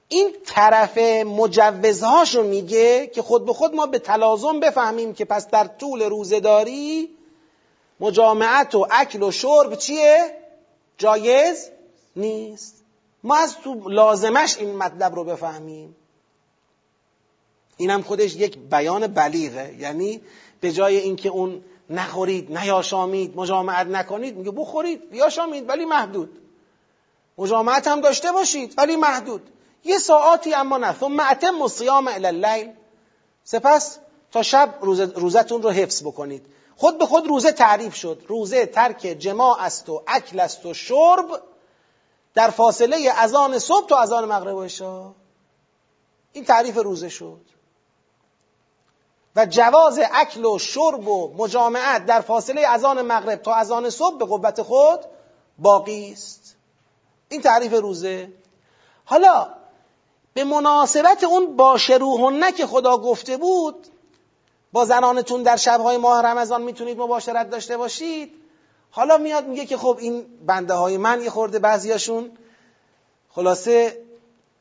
[0.10, 5.68] این طرف مجوزهاشو میگه که خود به خود ما به تلازم بفهمیم که پس در
[5.68, 7.10] طول روزهداری
[8.00, 10.38] مجامعت و اکل و شرب چیه؟
[10.98, 11.70] جایز
[12.16, 12.84] نیست.
[13.24, 15.96] ما از تو لازمش این مطلب رو بفهمیم.
[17.78, 19.76] اینم خودش یک بیان بلیغه.
[19.80, 20.22] یعنی
[20.62, 26.40] به جای اینکه اون نخورید نیاشامید مجامعت نکنید میگه بخورید بیاشامید ولی محدود.
[27.38, 29.50] مجامعت هم داشته باشید ولی محدود.
[29.84, 31.00] یه ساعاتی اما نه.
[31.00, 32.74] ثم اتم الصیام الی اللیل.
[33.44, 34.00] سپس
[34.32, 34.74] تا شب
[35.16, 36.46] روزتون رو حفظ بکنید.
[36.76, 38.24] خود به خود روزه تعریف شد.
[38.28, 41.42] روزه ترک جماع است و اکل است و شرب.
[42.34, 45.12] در فاصله اذان صبح تا اذان مغرب و عشا
[46.34, 47.42] این تعریف روزه شد.
[49.36, 54.26] و جواز اکل و شرب و مجامعت در فاصله اذان مغرب تا اذان صبح به
[54.26, 55.00] قوت خود
[55.58, 56.56] باقی است.
[57.30, 58.30] این تعریف روزه.
[59.06, 59.57] حالا
[60.38, 63.88] به مناسبت اون باشروهنه که خدا گفته بود
[64.72, 68.32] با زنانتون در شبهای ماه رمضان می‌تونید مباشرت داشته باشید.
[68.92, 72.32] حالا میاد میگه که خب این بنده های من یه خورده بعضیاشون
[73.30, 73.98] خلاصه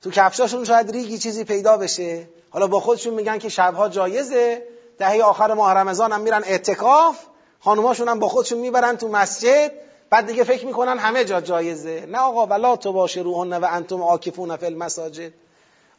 [0.02, 2.28] تو کفشاشون شاید ریگی چیزی پیدا بشه.
[2.50, 4.62] حالا با خودشون میگن که شبها جایزه
[4.98, 7.18] دهه آخر ماه رمضان هم میرن اعتکاف
[7.60, 9.72] خانوماشون هم با خودشون می‌برن تو مسجد
[10.10, 12.06] بعد دیگه فکر می‌کنن همه جا جایزه.
[12.08, 15.32] نه آقا ولا تو باشه روحن و انتم عاکفون فی المساجد.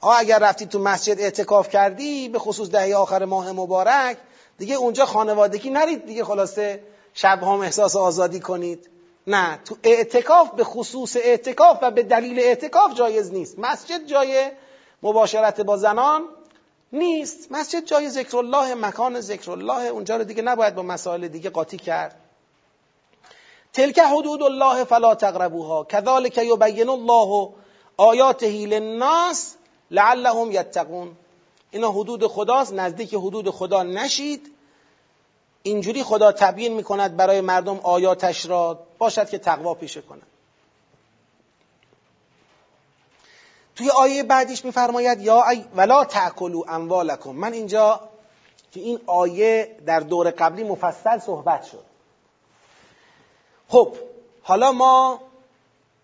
[0.02, 4.18] آقا اگر رفتی تو مسجد اعتکاف کردی به خصوص دهه آخر ماه مبارک
[4.58, 6.84] دیگه اونجا خانوادگی نرید دیگه خلاصه
[7.14, 8.90] شب هم احساس آزادی کنید.
[9.28, 13.60] نه تو اعتکاف به خصوص اعتکاف و به دلیل اعتکاف جایز نیست.
[13.60, 14.52] مسجد جای
[15.04, 16.22] مباشرت با زنان
[16.94, 17.52] نیست.
[17.52, 21.78] مسجد جای ذکر الله مکان ذکر الله اونجا رو دیگه نباید با مسائل دیگه قاطی
[21.78, 22.16] کرد.
[23.74, 25.84] تلک حدود الله فلا تقربوها.
[25.84, 27.50] کذالک یبین الله
[27.98, 29.57] آیاته للناس
[29.92, 31.16] لعلهم یتقون.
[31.72, 32.74] اینا حدود خداست.
[32.74, 34.54] نزدیک حدود خدا نشید.
[35.64, 38.80] اینجوری خدا تبیین می‌کند برای مردم آیاتش را.
[38.98, 40.28] باشد که تقوا پیشه کنند
[43.76, 45.44] توی آیه بعدیش میفرماید یا
[45.76, 47.30] ولا تاکلوا اموالکم.
[47.30, 48.10] من اینجا
[48.72, 51.84] که این آیه در دور قبلی مفصل صحبت شد.
[53.68, 53.96] خب
[54.44, 55.22] حالا ما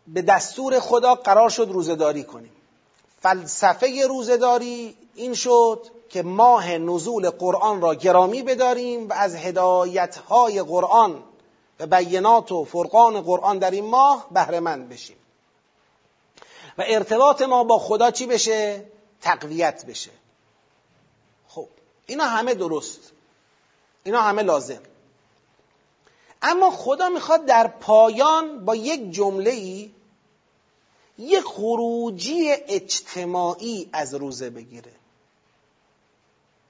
[0.07, 2.51] به دستور خدا قرار شد روزداری کنیم.
[3.23, 11.23] فلسفه روزداری این شد که ماه نزول قرآن را گرامی بداریم و از هدایتهای قرآن
[11.79, 15.15] و بینات و فرقان قرآن در این ماه بهرهمند بشیم.
[16.77, 18.85] و ارتباط ما با خدا چی بشه؟
[19.21, 20.11] تقویت بشه.
[21.47, 21.67] خب
[22.05, 23.11] اینا همه درست.
[24.03, 24.81] اینا همه لازم.
[26.41, 29.91] اما خدا می‌خواد در پایان با یک جمله ای
[31.17, 34.91] یک خروجی اجتماعی از روزه بگیره.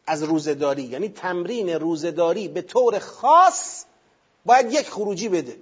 [0.05, 3.83] از روزهداری یعنی تمرین روزهداری به طور خاص
[4.45, 5.57] باید یک خروجی بده.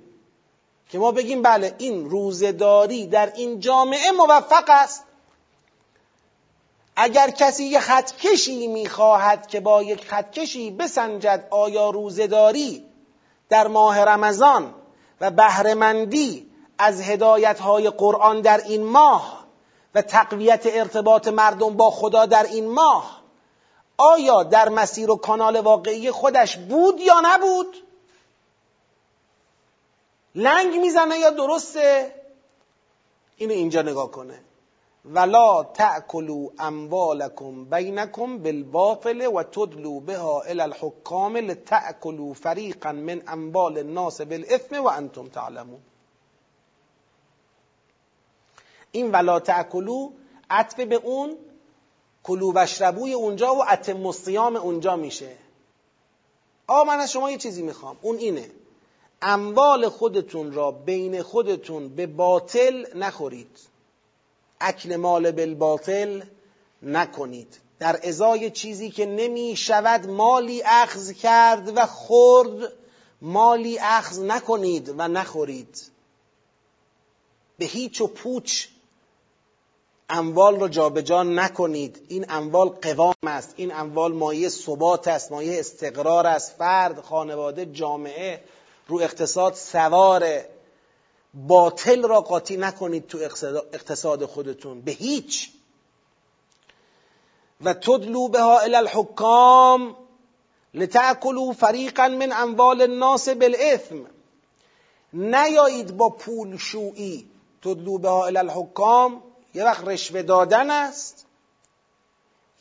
[0.90, 5.04] که ما بگیم بله این روزهداری در این جامعه موفق است.
[6.96, 12.86] اگر کسی یه خطکشی می‌خواهد که با یک خطکشی بسنجد آیا روزهداری
[13.50, 14.74] در ماه رمضان
[15.22, 16.51] و بهرهمندی
[16.82, 19.46] از هدایت های قرآن در این ماه
[19.96, 23.22] و تقویت ارتباط مردم با خدا در این ماه
[23.98, 27.76] آیا در مسیر و کانال واقعی خودش بود یا نبود؟
[30.36, 32.16] لنگ می‌زنه یا درسته؟
[33.38, 34.42] اینو اینجا نگاه کنه.
[35.06, 44.22] ولا تأکلوا اموالکم بینکم بالباطل و تدلوا بها الى الحکام لتأکلوا فریقا من اموال الناس
[44.22, 45.80] بالاثم و انتم تعلمون.
[48.92, 50.12] این ولا تأکلو
[50.50, 51.38] عطف به اون
[52.24, 55.36] کلو بشربوی اونجا و اتم الصیام اونجا میشه.
[56.68, 57.98] آقا من از شما یه چیزی می‌خوام.
[58.02, 58.52] اون اینه.
[59.22, 63.58] اموال خودتون را بین خودتون به باطل نخورید.
[64.62, 66.24] اکل مال بالباطل
[66.84, 67.58] نکنید.
[67.80, 72.74] در ازای چیزی که نمی شود مالی اخذ کرد و خورد
[73.22, 75.82] مالی اخذ نکنید و نخورید.
[77.58, 78.68] به هیچ و پوچ
[80.12, 82.06] اموال رو جابجا نکنید.
[82.08, 83.54] این اموال قوام است.
[83.58, 86.56] این اموال مایه ثبات است مایه استقرار است.
[86.58, 88.42] فرد خانواده جامعه
[88.88, 90.50] رو اقتصاد سواره.
[91.34, 93.18] باطل را قاطی نکنید تو
[93.74, 94.82] اقتصاد خودتون.
[94.82, 95.50] به هیچ.
[97.64, 99.96] و تدلو بها الى الحکام
[100.74, 104.06] لتأکلوا فریقا من اموال الناس بالاثم
[105.14, 107.30] نیایید با پول شویی
[107.62, 109.24] تدلو به الحکام.
[109.54, 111.26] یه وقت رشوه دادن است.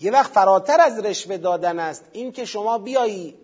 [0.01, 2.05] یه وقت فراتر از رشوه دادن است.
[2.13, 3.39] این که شما بیایی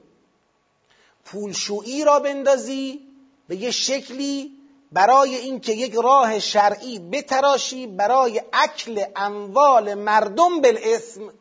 [1.24, 3.00] پولشویی را بندازی
[3.48, 4.52] به یه شکلی
[4.92, 11.32] برای اینکه یک راه شرعی بتراشی برای اکل اموال مردم بالاسم.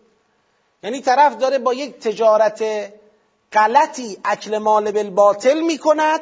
[0.83, 2.63] یعنی طرف داره با یک تجارت
[3.53, 6.21] غلطی اکل مال بالباطل می‌کند.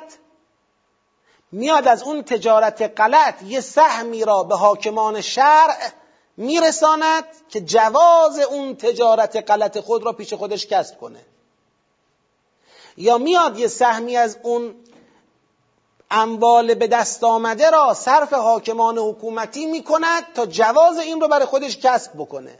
[1.54, 5.92] میاد از اون تجارت غلط یه سهمی را به حاکمان شرع
[6.38, 11.26] میرساند که جواز اون تجارت غلط خود را پیش خودش کسب کنه.
[12.98, 14.76] یا میاد یه سهمی از اون
[16.12, 21.78] اموال به دست آمده را صرف حاکمان حکومتی می‌کند تا جواز این رو برای خودش
[21.78, 22.60] کسب بکنه.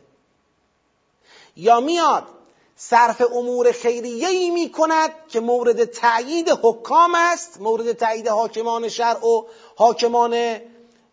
[1.56, 2.24] یا میاد
[2.76, 9.26] صرف امور خیریه ای می کند که مورد تأیید حکام است مورد تأیید حاکمان شرع
[9.26, 9.44] و
[9.76, 10.62] حاکمان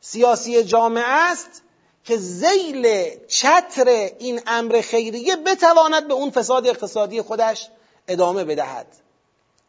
[0.00, 1.62] سیاسی جامعه است
[2.04, 3.88] که زیل چتر
[4.18, 7.68] این امر خیریه بتواند به اون فساد اقتصادی خودش
[8.08, 8.86] ادامه بدهد.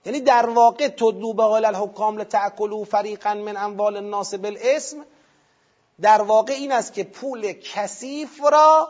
[0.06, 5.06] یعنی در واقع تدلو به قال الحکام لتأکلوا فریقا من اموال الناس بالاسم.
[6.02, 8.90] در واقع این است که پول کثیف را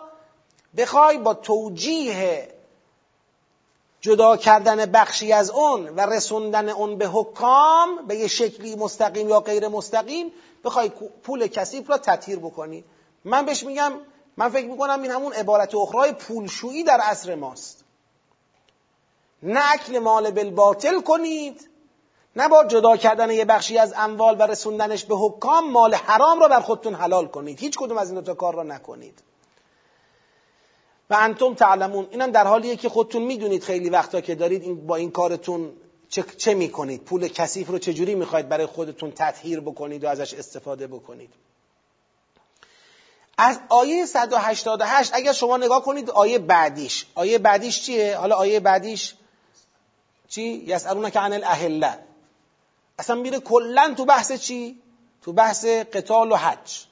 [0.77, 2.47] بخوای با توجیه
[4.01, 9.39] جدا کردن بخشی از اون و رسوندن اون به حکام به یه شکلی مستقیم یا
[9.39, 10.31] غیر مستقیم
[10.63, 10.91] بخوای
[11.23, 12.83] پول کثیف را تطهیر بکنی.
[13.25, 13.93] من بهش میگم
[14.37, 17.83] من فکر می‌کنم این همون عبارت اخرای پولشویی در عصر ماست.
[19.43, 21.69] نه اکل مال بالباطل کنید
[22.35, 26.47] نه با جدا کردن یه بخشی از اموال و رسوندنش به حکام مال حرام را
[26.47, 27.59] بر خودتون حلال کنید.
[27.59, 29.23] هیچ کدوم از این دو تا کار را نکنید.
[31.11, 32.07] و انتم تعلمون.
[32.11, 35.73] اینم در حالیه که خودتون می‌دونید خیلی وقتا که دارید با این کارتون
[36.09, 37.03] چه, چه می‌کنید.
[37.03, 41.33] پول کثیف رو چجوری می‌خواید برای خودتون تطهیر بکنید و ازش استفاده بکنید.
[43.37, 47.05] از آیه 188 اگر شما نگاه کنید آیه بعدیش.
[47.15, 49.13] آیه بعدیش چیه؟ حالا آیه بعدیش
[50.29, 51.99] چی؟ یسالونک عن الاهله
[52.99, 54.81] اصلا میره کلا تو بحث چی؟
[55.21, 56.90] تو بحث قتال و حج.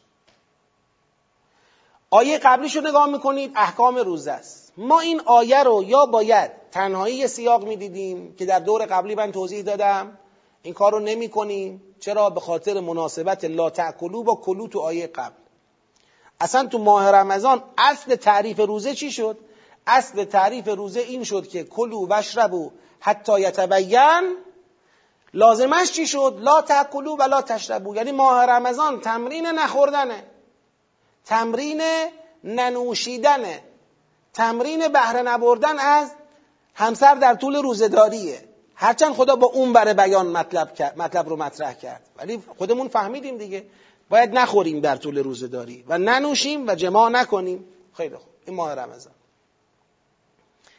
[2.11, 4.73] آیه قبلیش رو نگاه می‌کنید احکام روزه است.
[4.77, 9.61] ما این آیه رو یا باید تنهایی سیاق می‌دیدیم که در دور قبلی من توضیح
[9.61, 10.17] دادم
[10.61, 15.07] این کار رو نمی کنیم چرا؟ به خاطر مناسبت لا تأکلو با کلو تو آیه
[15.07, 15.35] قبل.
[16.39, 19.37] اصلا تو ماه رمضان اصل تعریف روزه چی شد؟
[19.87, 24.35] اصل تعریف روزه این شد که کلو وشربو حتی یتبین.
[25.33, 30.23] لازمش چی شد؟ لا تأکلو و لا تشربو یعنی ماه رمضان تمرین نخوردنه.
[31.29, 31.81] تمرین
[32.43, 33.63] ننوشیدنه
[34.33, 36.11] تمرین بهره نبردن از
[36.73, 38.43] همسر در طول روزداریه
[38.75, 42.09] هرچند خدا با اون بره بیان مطلب, مطلب رو مطرح کرد.
[42.17, 43.65] ولی خودمون فهمیدیم دیگه.
[44.09, 47.65] باید نخوریم در طول روزداری و ننوشیم و جماع نکنیم.
[47.93, 48.29] خیلی خوب.
[48.45, 49.13] این ماه رمضان.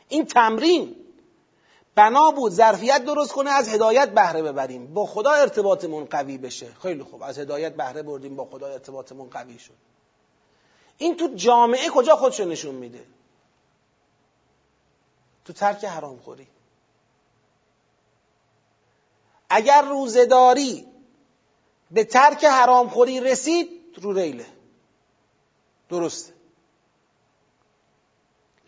[0.09, 0.96] این تمرین
[1.94, 4.94] بنا بود ظرفیت درست کنه از هدایت بهره ببریم.
[4.94, 6.66] با خدا ارتباطمون قوی بشه.
[6.82, 7.22] خیلی خوب.
[7.22, 9.74] از هدایت بهره بردیم با خدا ارتباطمون قوی شد.
[11.01, 13.05] این تو جامعه کجا خودشو نشون میده؟
[15.44, 16.46] تو ترک حرام خوری.
[19.48, 20.86] اگر روزداری
[21.90, 24.46] به ترک حرام خوری رسید رو ریله.
[25.88, 26.32] درسته.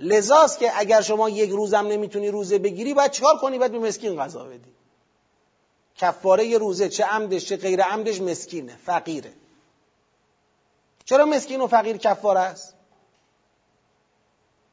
[0.01, 4.16] لذاست که اگر شما یک روزم نمی‌تونی روزه بگیری باید چکار کنی؟ باید به مسکین
[4.16, 4.72] غذا بدی.
[5.97, 9.33] کفاره روزه چه عمدش چه غیر عمدش مسکینه فقیره.
[11.12, 12.74] چرا مسکین و فقیر کفاره است؟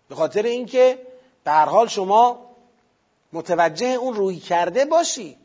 [0.10, 1.08] به خاطر اینکه
[1.44, 2.40] به هر حال شما
[3.34, 5.38] متوجه اون روی کرده باشی.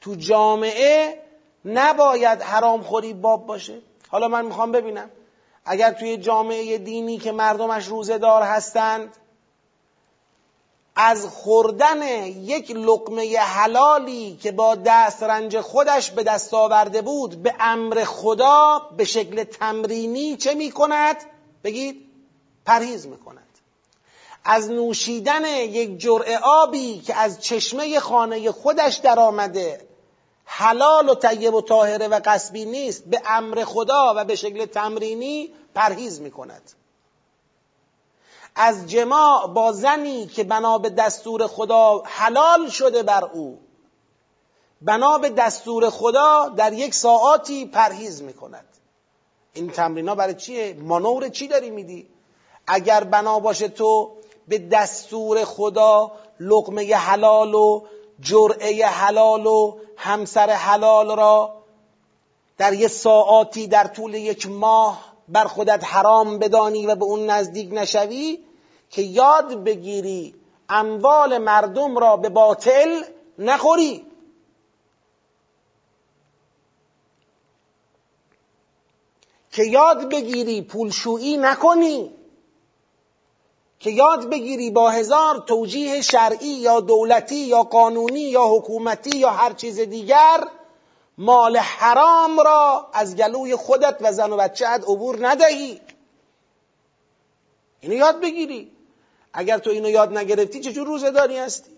[0.00, 1.22] تو جامعه
[1.64, 3.80] نباید حرام خوری باب باشه.
[4.08, 5.10] حالا من می‌خوام ببینم.
[5.64, 9.16] اگر توی جامعه دینی که مردمش روزدار هستند
[10.96, 17.54] از خوردن یک لقمه حلالی که با دست رنج خودش به دست آورده بود به
[17.60, 21.16] امر خدا به شکل تمرینی چه می کند؟
[21.64, 22.06] بگید
[22.66, 23.44] پرهیز می کند
[24.44, 29.88] از نوشیدن یک جرعه آبی که از چشمه خانه خودش در آمده
[30.44, 35.54] حلال و طیب و طاهره و قصبی نیست به امر خدا و به شکل تمرینی
[35.74, 36.72] پرهیز می کند
[38.56, 43.58] از جماع با زنی که بنا به دستور خدا حلال شده بر او
[44.82, 48.66] بنا به دستور خدا در یک ساعاتی پرهیز می‌کند
[49.54, 52.08] این تمرین ها برای چیه؟ مانور چی داری میدی؟
[52.66, 54.12] اگر بنا باشه تو
[54.48, 57.82] به دستور خدا لقمه حلال و
[58.20, 61.54] جرعه حلال و همسر حلال را
[62.58, 67.68] در یه ساعاتی در طول یک ماه بر خودت حرام بدانی و به اون نزدیک
[67.72, 68.44] نشوی
[68.90, 70.34] که یاد بگیری
[70.68, 73.02] اموال مردم را به باطل
[73.38, 74.06] نخوری.
[79.52, 82.14] که یاد بگیری پولشویی نکنی.
[83.78, 89.52] که یاد بگیری با هزار توجیه شرعی یا دولتی یا قانونی یا حکومتی یا هر
[89.52, 90.44] چیز دیگر
[91.18, 95.80] مال حرام را از گلوی خودت و زن و بچهت عبور ندهی.
[97.80, 98.72] اینو یاد بگیری.
[99.32, 101.76] اگر تو اینو یاد نگرفتی چجور روزداری هستی؟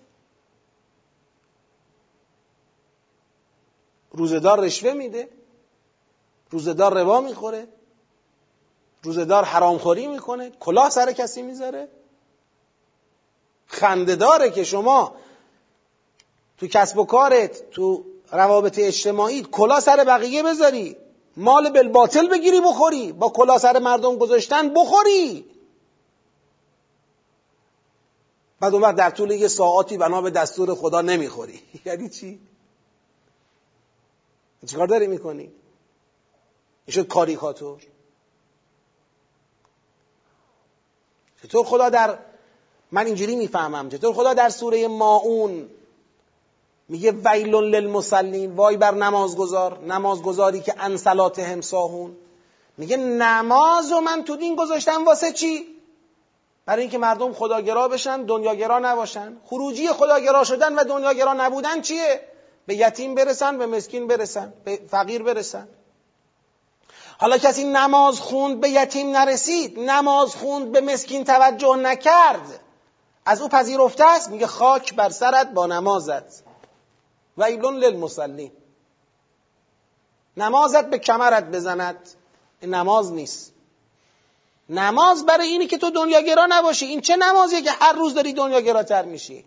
[4.11, 5.29] روزدار رشوه میده
[6.51, 7.69] روزدار روا می‌خوره
[9.03, 11.89] روزدار حرامخوری می‌کنه کلاه سر کسی می‌ذاره.
[13.67, 15.17] خندهداره که شما
[16.59, 20.97] تو کسب و کارت تو روابط اجتماعی کلا سر بقیه بذاری.
[21.37, 23.13] مال بالباطل بگیری بخوری.
[23.13, 25.45] با کلا سر مردم گذاشتن بخوری.
[28.61, 31.61] بعد اون وقت در طول یه ساعاتی بنا به دستور خدا نمی‌خوری.
[31.87, 32.41] یعنی چی؟
[34.67, 35.43] چیکار داری می‌کنی؟
[36.87, 37.83] این شد کاریکاتور
[41.43, 42.19] چطور خدا در
[42.93, 43.89] من اینجوری می‌فهمم.
[43.89, 45.71] چطور خدا در سوره ماون
[46.89, 52.17] میگه ویل للمسلین وای بر نمازگزار نمازگزاری که ان صلاتهم ساهون
[52.79, 55.77] میگه نماز و من تو دین گذاشتم واسه چی؟
[56.67, 59.37] برای اینکه مردم خداگرا بشن دنیاگرا نباشن.
[59.45, 62.21] خروجی خداگرا شدن و دنیاگرا نبودن چیه؟
[62.67, 65.69] به یتیم برسن به مسکین برسن به فقیر برسن.
[67.19, 72.61] حالا کسی نماز خوند به یتیم نرسید نماز خوند به مسکین توجه نکرد.
[73.27, 76.46] از او پذیرفته است؟ میگه خاک بر سرت با نمازت.
[77.39, 78.53] ویلون للمصلین
[80.37, 82.09] نمازت به کمرت بزند.
[82.63, 83.53] نماز نیست.
[84.69, 86.87] نماز برای اینی که تو دنیاگرا نباشی.
[86.87, 89.45] این چه نمازیه که هر روز داری دنیاگراتر میشی؟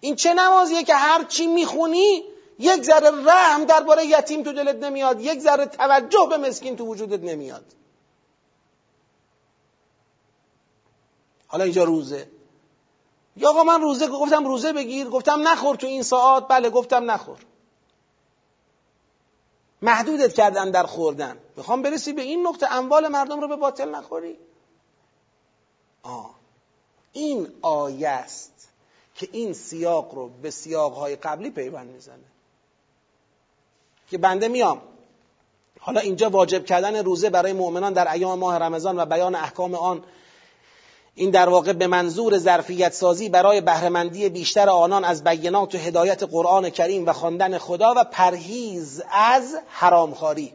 [0.00, 2.24] این چه نمازیه که هر چی می‌خونی
[2.58, 7.20] یک ذره رحم درباره یتیم تو دلت نمیاد یک ذره توجه به مسکین تو وجودت
[7.20, 7.64] نمیاد.
[11.46, 12.28] حالا اینجا روزه.
[13.36, 16.48] یا آقا من روزه گفتم روزه بگیر گفتم نخور تو این ساعت.
[16.48, 17.38] بله گفتم نخور.
[19.82, 21.38] محدودت کردن در خوردن.
[21.56, 24.38] می‌خوام برسی به این نقطه اموال مردم رو به باطل نخوری؟
[26.02, 26.34] آه.
[27.12, 28.68] این آیه است
[29.14, 32.24] که این سیاق رو به سیاقهای قبلی پیوند می‌زنه.
[34.10, 34.82] که بنده میام.
[35.80, 40.04] حالا اینجا واجب کردن روزه برای مؤمنان در ایام ماه رمضان و بیان احکام آن
[41.14, 46.22] این در واقع به منظور ظرفیت سازی برای بهرهمندی بیشتر آنان از بینات و هدایت
[46.22, 50.52] قرآن کریم و خواندن خدا و پرهیز از حرامخواری.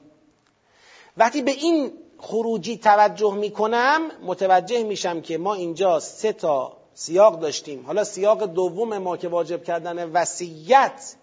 [1.17, 7.85] وقتی به این خروجی توجه می‌کنم متوجه میشم که ما اینجا سه تا سیاق داشتیم.
[7.85, 11.15] حالا سیاق دوم ما که واجب کردن وصیت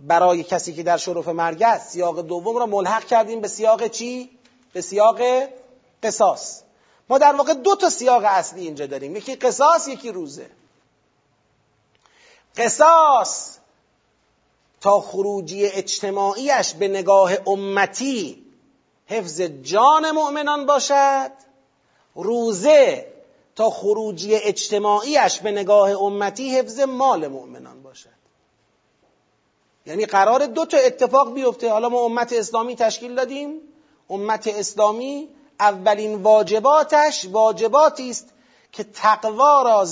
[0.00, 4.30] برای کسی که در شرف مرگ است سیاق دوم را ملحق کردیم به سیاق چی؟
[4.72, 5.20] به سیاق
[6.02, 6.65] قصاص.
[7.08, 9.16] ما در واقع دو تا سیاق اصلی اینجا داریم.
[9.16, 10.50] یکی قصاص یکی روزه.
[12.56, 13.58] قصاص
[14.80, 18.46] تا خروجی اجتماعیش به نگاه امتی
[19.06, 21.30] حفظ جان مؤمنان باشد.
[22.14, 23.12] روزه
[23.56, 28.16] تا خروجی اجتماعیش به نگاه امتی حفظ مال مؤمنان باشد.
[29.86, 31.70] یعنی قرار دو تا اتفاق بیفته.
[31.70, 33.60] حالا ما امت اسلامی تشکیل دادیم.
[34.10, 35.28] امت اسلامی
[35.60, 38.28] اولین واجباتش واجباتی است
[38.72, 39.86] که تقوا را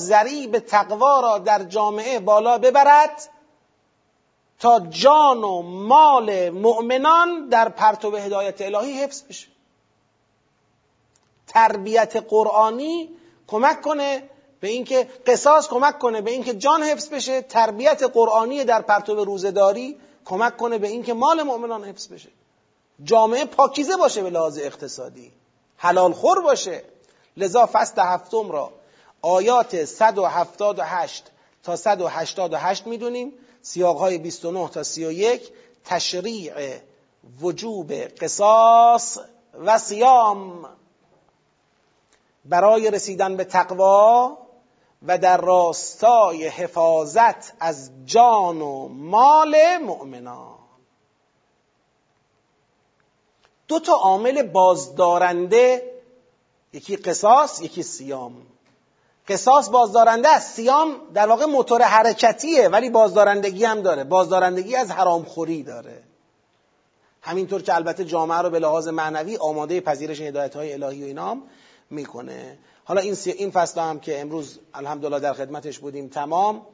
[0.50, 3.28] به تقوا را در جامعه بالا ببرد
[4.58, 9.46] تا جان و مال مؤمنان در پرتو هدایت الهی حفظ بشه.
[11.46, 13.10] تربیت قرآنی
[13.46, 17.42] کمک کنه به اینکه قصاص کمک کنه به اینکه جان حفظ بشه.
[17.42, 22.28] تربیت قرآنی در پرتو روزداری کمک کنه به اینکه مال مؤمنان حفظ بشه.
[23.04, 25.32] جامعه پاکیزه باشه به لحاظ اقتصادی.
[25.76, 26.84] حلال خور باشه.
[27.36, 28.72] لذا فصل هفتم را
[29.22, 31.30] آیات 178
[31.62, 33.32] تا 188 می‌دونیم.
[33.62, 35.52] سیاق های 29 تا 31
[35.84, 36.78] تشریع
[37.40, 39.18] وجوب قصاص
[39.54, 40.68] و سیام
[42.44, 44.38] برای رسیدن به تقوا
[45.02, 50.53] و در راستای حفاظت از جان و مال مؤمنان.
[53.68, 55.94] دو تا عامل بازدارنده
[56.72, 58.46] یکی قصاص یکی سیام
[59.28, 64.04] قصاص بازدارنده است سیام در واقع موتور حرکتیه ولی بازدارندگی هم داره.
[64.04, 66.02] بازدارندگی از حرامخوری داره.
[67.20, 71.42] همینطور که البته جامعه رو به لحاظ معنوی آماده پذیرش هدایت های الهی و اینام
[71.90, 72.58] می‌کنه.
[72.84, 76.66] حالا این, این فصل هم که امروز الحمدلله در خدمتش بودیم تمام.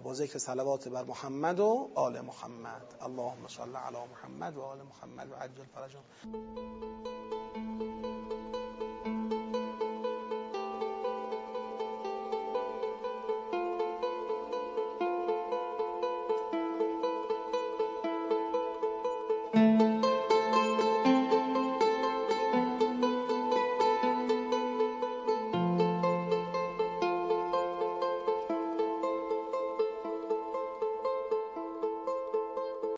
[0.00, 2.94] با ذکر صلوات بر محمد و آل محمد.
[3.00, 6.04] اللهم صل علی محمد و آل محمد و عجل فرجهم.